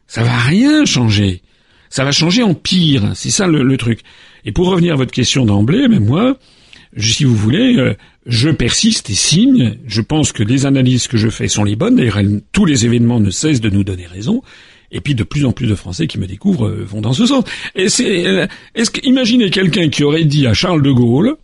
Ça 0.06 0.22
va 0.22 0.36
rien 0.38 0.84
changer. 0.84 1.42
Ça 1.90 2.04
va 2.04 2.12
changer 2.12 2.42
en 2.42 2.54
pire. 2.54 3.12
C'est 3.14 3.30
ça 3.30 3.46
le, 3.46 3.76
truc. 3.76 4.00
Et 4.44 4.52
pour 4.52 4.68
revenir 4.68 4.94
à 4.94 4.96
votre 4.96 5.12
question 5.12 5.44
d'emblée, 5.44 5.88
mais 5.88 6.00
moi, 6.00 6.38
si 6.96 7.24
vous 7.24 7.34
voulez, 7.34 7.76
euh, 7.76 7.94
je 8.26 8.50
persiste 8.50 9.10
et 9.10 9.14
signe. 9.14 9.78
Je 9.86 10.00
pense 10.00 10.32
que 10.32 10.42
les 10.42 10.66
analyses 10.66 11.08
que 11.08 11.16
je 11.16 11.28
fais 11.28 11.48
sont 11.48 11.64
les 11.64 11.76
bonnes. 11.76 11.96
D'ailleurs, 11.96 12.20
tous 12.52 12.64
les 12.64 12.86
événements 12.86 13.20
ne 13.20 13.30
cessent 13.30 13.60
de 13.60 13.70
nous 13.70 13.84
donner 13.84 14.06
raison. 14.06 14.42
Et 14.92 15.00
puis 15.00 15.14
de 15.14 15.24
plus 15.24 15.44
en 15.44 15.52
plus 15.52 15.66
de 15.66 15.74
Français 15.74 16.06
qui 16.06 16.18
me 16.18 16.26
découvrent 16.26 16.68
euh, 16.68 16.84
vont 16.84 17.00
dans 17.00 17.12
ce 17.12 17.26
sens. 17.26 17.44
Euh, 17.76 18.46
est-ce 18.74 18.90
que 18.90 19.00
imaginez 19.04 19.50
quelqu'un 19.50 19.88
qui 19.88 20.04
aurait 20.04 20.24
dit 20.24 20.46
à 20.46 20.54
Charles 20.54 20.82
de 20.82 20.92
Gaulle, 20.92 21.36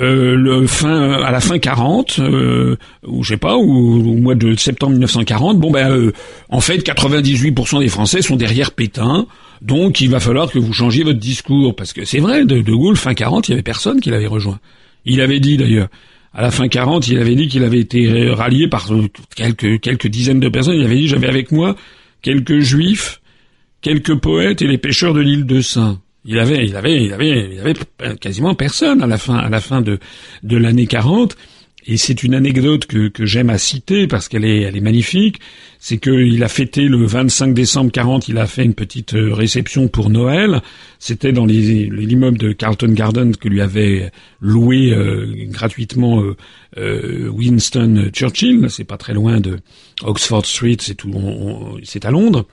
euh, 0.00 0.34
le 0.34 0.66
fin 0.66 1.22
à 1.22 1.30
la 1.30 1.38
fin 1.38 1.60
40 1.60 2.18
euh, 2.18 2.76
ou 3.06 3.22
je 3.22 3.28
sais 3.28 3.36
pas 3.36 3.56
ou 3.56 3.62
au 3.62 4.16
mois 4.16 4.34
de 4.34 4.56
septembre 4.56 4.94
1940 4.94 5.60
bon 5.60 5.70
ben 5.70 5.88
euh, 5.88 6.12
en 6.48 6.60
fait 6.60 6.84
98% 6.84 7.78
des 7.78 7.86
Français 7.86 8.20
sont 8.20 8.34
derrière 8.34 8.72
Pétain. 8.72 9.26
Donc 9.62 10.00
il 10.00 10.10
va 10.10 10.18
falloir 10.18 10.50
que 10.50 10.58
vous 10.58 10.72
changiez 10.72 11.04
votre 11.04 11.20
discours. 11.20 11.76
Parce 11.76 11.92
que 11.92 12.04
c'est 12.04 12.18
vrai 12.18 12.44
de, 12.44 12.60
de 12.60 12.74
Gaulle 12.74 12.96
fin 12.96 13.14
40 13.14 13.46
il 13.46 13.52
y 13.52 13.54
avait 13.54 13.62
personne 13.62 14.00
qui 14.00 14.10
l'avait 14.10 14.26
rejoint. 14.26 14.58
Il 15.04 15.20
avait 15.20 15.38
dit 15.38 15.58
d'ailleurs 15.58 15.86
à 16.32 16.42
la 16.42 16.50
fin 16.50 16.66
40 16.66 17.06
il 17.06 17.18
avait 17.18 17.36
dit 17.36 17.46
qu'il 17.46 17.62
avait 17.62 17.78
été 17.78 18.30
rallié 18.30 18.66
par 18.66 18.90
quelques 19.36 19.80
quelques 19.80 20.08
dizaines 20.08 20.40
de 20.40 20.48
personnes. 20.48 20.74
Il 20.74 20.84
avait 20.84 20.96
dit 20.96 21.06
j'avais 21.06 21.28
avec 21.28 21.52
moi 21.52 21.76
quelques 22.20 22.58
juifs 22.58 23.20
quelques 23.80 24.16
poètes 24.16 24.60
et 24.60 24.66
les 24.66 24.78
pêcheurs 24.78 25.14
de 25.14 25.20
l'île 25.20 25.46
de 25.46 25.60
Saint 25.60 26.00
il 26.24 26.38
avait, 26.38 26.64
il 26.66 26.76
avait, 26.76 27.04
il 27.04 27.12
avait, 27.12 27.50
il 27.52 27.60
avait 27.60 27.74
quasiment 28.16 28.54
personne 28.54 29.02
à 29.02 29.06
la 29.06 29.18
fin, 29.18 29.36
à 29.36 29.48
la 29.48 29.60
fin 29.60 29.80
de, 29.80 29.98
de 30.42 30.56
l'année 30.56 30.86
40. 30.86 31.36
Et 31.86 31.98
c'est 31.98 32.22
une 32.22 32.34
anecdote 32.34 32.86
que, 32.86 33.08
que 33.08 33.26
j'aime 33.26 33.50
à 33.50 33.58
citer 33.58 34.06
parce 34.06 34.28
qu'elle 34.28 34.44
est, 34.44 34.62
elle 34.62 34.76
est 34.76 34.80
magnifique. 34.80 35.40
C'est 35.78 35.98
qu'il 35.98 36.42
a 36.42 36.48
fêté 36.48 36.88
le 36.88 37.04
25 37.04 37.52
décembre 37.52 37.92
40, 37.92 38.28
il 38.28 38.38
a 38.38 38.46
fait 38.46 38.64
une 38.64 38.72
petite 38.72 39.14
euh, 39.14 39.34
réception 39.34 39.88
pour 39.88 40.08
Noël. 40.08 40.62
C'était 40.98 41.32
dans 41.32 41.44
l'immeuble 41.44 42.38
de 42.38 42.52
Carlton 42.52 42.92
Garden 42.92 43.36
que 43.36 43.48
lui 43.48 43.60
avait 43.60 44.10
loué 44.40 44.92
euh, 44.92 45.26
gratuitement 45.50 46.22
euh, 46.78 47.28
Winston 47.28 48.08
Churchill. 48.14 48.70
C'est 48.70 48.84
pas 48.84 48.96
très 48.96 49.12
loin 49.12 49.40
de 49.40 49.58
Oxford 50.02 50.46
Street, 50.46 50.78
c'est 50.80 50.94
tout, 50.94 51.12
c'est 51.82 52.06
à 52.06 52.10
Londres. 52.10 52.46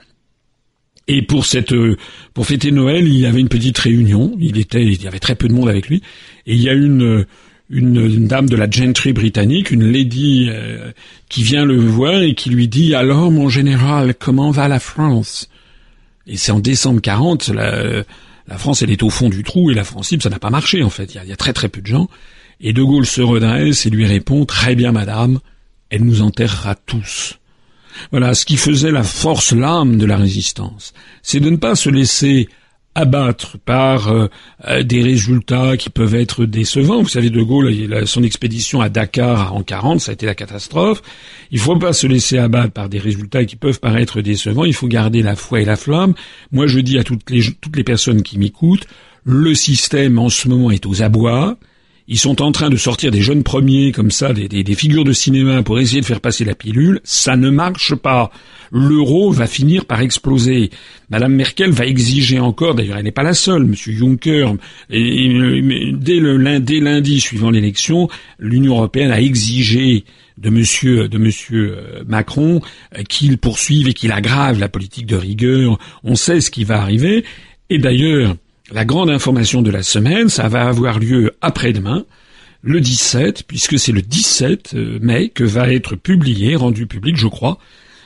Et 1.13 1.21
pour 1.21 1.45
cette, 1.45 1.73
euh, 1.73 1.97
pour 2.33 2.45
fêter 2.45 2.71
Noël, 2.71 3.05
il 3.05 3.19
y 3.19 3.25
avait 3.25 3.41
une 3.41 3.49
petite 3.49 3.77
réunion. 3.77 4.33
Il 4.39 4.57
était, 4.57 4.81
il 4.81 5.03
y 5.03 5.07
avait 5.09 5.19
très 5.19 5.35
peu 5.35 5.49
de 5.49 5.53
monde 5.53 5.67
avec 5.67 5.89
lui. 5.89 6.01
Et 6.45 6.53
il 6.53 6.61
y 6.61 6.69
a 6.69 6.73
une, 6.73 7.25
une, 7.69 8.27
dame 8.27 8.47
de 8.47 8.55
la 8.55 8.69
gentry 8.69 9.11
britannique, 9.11 9.71
une 9.71 9.91
lady 9.91 10.47
euh, 10.49 10.93
qui 11.27 11.43
vient 11.43 11.65
le 11.65 11.75
voir 11.75 12.21
et 12.21 12.33
qui 12.33 12.49
lui 12.49 12.69
dit 12.69 12.95
alors 12.95 13.29
mon 13.29 13.49
général, 13.49 14.15
comment 14.17 14.51
va 14.51 14.69
la 14.69 14.79
France? 14.79 15.49
Et 16.27 16.37
c'est 16.37 16.53
en 16.53 16.61
décembre 16.61 17.01
40, 17.01 17.49
la, 17.49 18.03
la, 18.47 18.57
France 18.57 18.81
elle 18.81 18.91
est 18.91 19.03
au 19.03 19.09
fond 19.09 19.27
du 19.27 19.43
trou 19.43 19.69
et 19.69 19.73
la 19.73 19.83
France 19.83 20.15
ça 20.17 20.29
n'a 20.29 20.39
pas 20.39 20.49
marché 20.49 20.81
en 20.81 20.89
fait. 20.89 21.13
Il 21.13 21.15
y, 21.15 21.19
a, 21.19 21.23
il 21.25 21.29
y, 21.29 21.33
a, 21.33 21.37
très 21.37 21.51
très 21.51 21.67
peu 21.67 21.81
de 21.81 21.87
gens. 21.87 22.07
Et 22.61 22.71
De 22.71 22.83
Gaulle 22.83 23.05
se 23.05 23.21
redresse 23.21 23.85
et 23.85 23.89
lui 23.89 24.05
répond 24.05 24.45
très 24.45 24.75
bien 24.75 24.93
madame, 24.93 25.39
elle 25.89 26.05
nous 26.05 26.21
enterrera 26.21 26.75
tous. 26.75 27.40
Voilà, 28.11 28.33
ce 28.33 28.45
qui 28.45 28.57
faisait 28.57 28.91
la 28.91 29.03
force, 29.03 29.53
l'âme 29.53 29.97
de 29.97 30.05
la 30.05 30.17
résistance, 30.17 30.93
c'est 31.21 31.39
de 31.39 31.49
ne 31.49 31.57
pas 31.57 31.75
se 31.75 31.89
laisser 31.89 32.47
abattre 32.93 33.57
par 33.57 34.09
euh, 34.09 34.27
euh, 34.67 34.83
des 34.83 35.01
résultats 35.01 35.77
qui 35.77 35.89
peuvent 35.89 36.15
être 36.15 36.45
décevants. 36.45 37.01
Vous 37.01 37.07
savez, 37.07 37.29
De 37.29 37.41
Gaulle, 37.41 37.73
son 38.05 38.23
expédition 38.23 38.81
à 38.81 38.89
Dakar 38.89 39.55
en 39.55 39.63
40, 39.63 40.01
ça 40.01 40.11
a 40.11 40.13
été 40.13 40.25
la 40.25 40.35
catastrophe. 40.35 41.01
Il 41.51 41.57
ne 41.57 41.63
faut 41.63 41.77
pas 41.77 41.93
se 41.93 42.07
laisser 42.07 42.37
abattre 42.37 42.73
par 42.73 42.89
des 42.89 42.99
résultats 42.99 43.45
qui 43.45 43.55
peuvent 43.55 43.79
paraître 43.79 44.21
décevants. 44.21 44.65
Il 44.65 44.73
faut 44.73 44.87
garder 44.87 45.21
la 45.21 45.35
foi 45.35 45.61
et 45.61 45.65
la 45.65 45.77
flamme. 45.77 46.13
Moi, 46.51 46.67
je 46.67 46.79
dis 46.79 46.97
à 46.97 47.03
toutes 47.03 47.29
les, 47.29 47.43
toutes 47.61 47.77
les 47.77 47.83
personnes 47.83 48.23
qui 48.23 48.37
m'écoutent, 48.37 48.87
le 49.23 49.53
système 49.55 50.19
en 50.19 50.29
ce 50.29 50.47
moment 50.49 50.71
est 50.71 50.85
aux 50.85 51.01
abois. 51.01 51.57
Ils 52.13 52.19
sont 52.19 52.41
en 52.41 52.51
train 52.51 52.69
de 52.69 52.75
sortir 52.75 53.09
des 53.09 53.21
jeunes 53.21 53.41
premiers 53.41 53.93
comme 53.93 54.11
ça, 54.11 54.33
des, 54.33 54.49
des, 54.49 54.75
figures 54.75 55.05
de 55.05 55.13
cinéma 55.13 55.63
pour 55.63 55.79
essayer 55.79 56.01
de 56.01 56.05
faire 56.05 56.19
passer 56.19 56.43
la 56.43 56.55
pilule. 56.55 56.99
Ça 57.05 57.37
ne 57.37 57.49
marche 57.49 57.95
pas. 57.95 58.31
L'euro 58.69 59.31
va 59.31 59.47
finir 59.47 59.85
par 59.85 60.01
exploser. 60.01 60.71
Madame 61.09 61.33
Merkel 61.33 61.71
va 61.71 61.85
exiger 61.85 62.37
encore, 62.37 62.75
d'ailleurs 62.75 62.97
elle 62.97 63.05
n'est 63.05 63.13
pas 63.13 63.23
la 63.23 63.33
seule, 63.33 63.63
Monsieur 63.63 63.93
Juncker, 63.93 64.55
dès, 64.89 64.97
le, 64.97 66.35
lundi, 66.35 66.81
lundi 66.81 67.21
suivant 67.21 67.49
l'élection, 67.49 68.09
l'Union 68.39 68.73
européenne 68.73 69.11
a 69.11 69.21
exigé 69.21 70.03
de 70.37 70.49
monsieur 70.49 71.07
de 71.07 71.17
monsieur 71.17 71.77
euh, 71.77 72.03
Macron 72.05 72.59
euh, 72.97 73.03
qu'il 73.03 73.37
poursuive 73.37 73.87
et 73.87 73.93
qu'il 73.93 74.11
aggrave 74.11 74.59
la 74.59 74.67
politique 74.67 75.05
de 75.05 75.15
rigueur. 75.15 75.79
On 76.03 76.15
sait 76.15 76.41
ce 76.41 76.51
qui 76.51 76.65
va 76.65 76.81
arriver. 76.81 77.23
Et 77.69 77.77
d'ailleurs, 77.77 78.35
la 78.71 78.85
grande 78.85 79.09
information 79.09 79.61
de 79.61 79.69
la 79.69 79.83
semaine, 79.83 80.29
ça 80.29 80.47
va 80.47 80.67
avoir 80.67 80.99
lieu 80.99 81.31
après-demain, 81.41 82.05
le 82.63 82.79
17, 82.79 83.43
puisque 83.43 83.77
c'est 83.79 83.91
le 83.91 84.01
17 84.01 84.73
euh, 84.75 84.99
mai 85.01 85.29
que 85.29 85.43
va 85.43 85.71
être 85.73 85.95
publié, 85.95 86.55
rendu 86.55 86.87
public, 86.87 87.17
je 87.17 87.27
crois, 87.27 87.57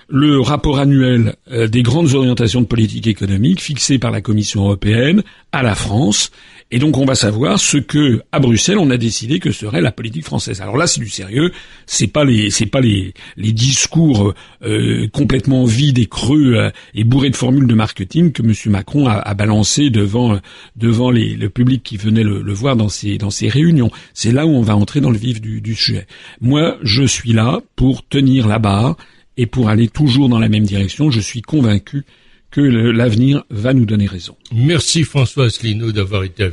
le 0.07 0.39
rapport 0.39 0.79
annuel 0.79 1.35
euh, 1.51 1.67
des 1.67 1.83
grandes 1.83 2.13
orientations 2.13 2.61
de 2.61 2.67
politique 2.67 3.07
économique 3.07 3.61
fixées 3.61 3.99
par 3.99 4.11
la 4.11 4.21
Commission 4.21 4.63
européenne 4.63 5.23
à 5.51 5.63
la 5.63 5.75
France 5.75 6.31
et 6.71 6.79
donc 6.79 6.97
on 6.97 7.05
va 7.05 7.13
savoir 7.13 7.59
ce 7.59 7.77
que 7.77 8.21
à 8.31 8.39
Bruxelles 8.39 8.79
on 8.79 8.89
a 8.89 8.97
décidé 8.97 9.39
que 9.39 9.51
serait 9.51 9.81
la 9.81 9.91
politique 9.91 10.25
française. 10.25 10.61
Alors 10.61 10.77
là 10.77 10.87
c'est 10.87 10.99
du 10.99 11.09
sérieux, 11.09 11.51
c'est 11.85 12.07
pas 12.07 12.23
les 12.23 12.49
c'est 12.49 12.65
pas 12.65 12.81
les 12.81 13.13
les 13.37 13.51
discours 13.51 14.33
euh, 14.63 15.07
complètement 15.09 15.65
vides 15.65 15.99
et 15.99 16.07
creux 16.07 16.55
euh, 16.55 16.71
et 16.95 17.03
bourrés 17.03 17.29
de 17.29 17.35
formules 17.35 17.67
de 17.67 17.75
marketing 17.75 18.31
que 18.31 18.41
M. 18.41 18.53
Macron 18.71 19.07
a, 19.07 19.13
a 19.13 19.33
balancé 19.35 19.91
devant 19.91 20.39
devant 20.75 21.11
les, 21.11 21.35
le 21.35 21.49
public 21.49 21.83
qui 21.83 21.97
venait 21.97 22.23
le, 22.23 22.41
le, 22.41 22.53
voir 22.53 22.75
dans 22.75 22.89
ces 22.89 23.19
dans 23.19 23.29
ces 23.29 23.47
réunions. 23.47 23.91
C'est 24.15 24.31
là 24.31 24.47
où 24.47 24.49
on 24.49 24.61
va 24.61 24.75
entrer 24.75 25.01
dans 25.01 25.11
le 25.11 25.17
vif 25.17 25.39
du, 25.41 25.61
du 25.61 25.75
sujet. 25.75 26.07
Moi 26.41 26.77
je 26.81 27.03
suis 27.03 27.33
là 27.33 27.61
pour 27.75 28.07
tenir 28.07 28.47
la 28.47 28.57
barre 28.57 28.97
et 29.37 29.45
pour 29.45 29.69
aller 29.69 29.87
toujours 29.87 30.29
dans 30.29 30.39
la 30.39 30.49
même 30.49 30.63
direction. 30.63 31.11
Je 31.11 31.19
suis 31.19 31.41
convaincu 31.41 32.05
que 32.51 32.61
l'avenir 32.61 33.43
va 33.49 33.73
nous 33.73 33.85
donner 33.85 34.05
raison. 34.05 34.37
Merci 34.53 35.03
François 35.03 35.45
Asselineau 35.45 35.91
d'avoir 35.91 36.23
été 36.23 36.41
avec 36.41 36.43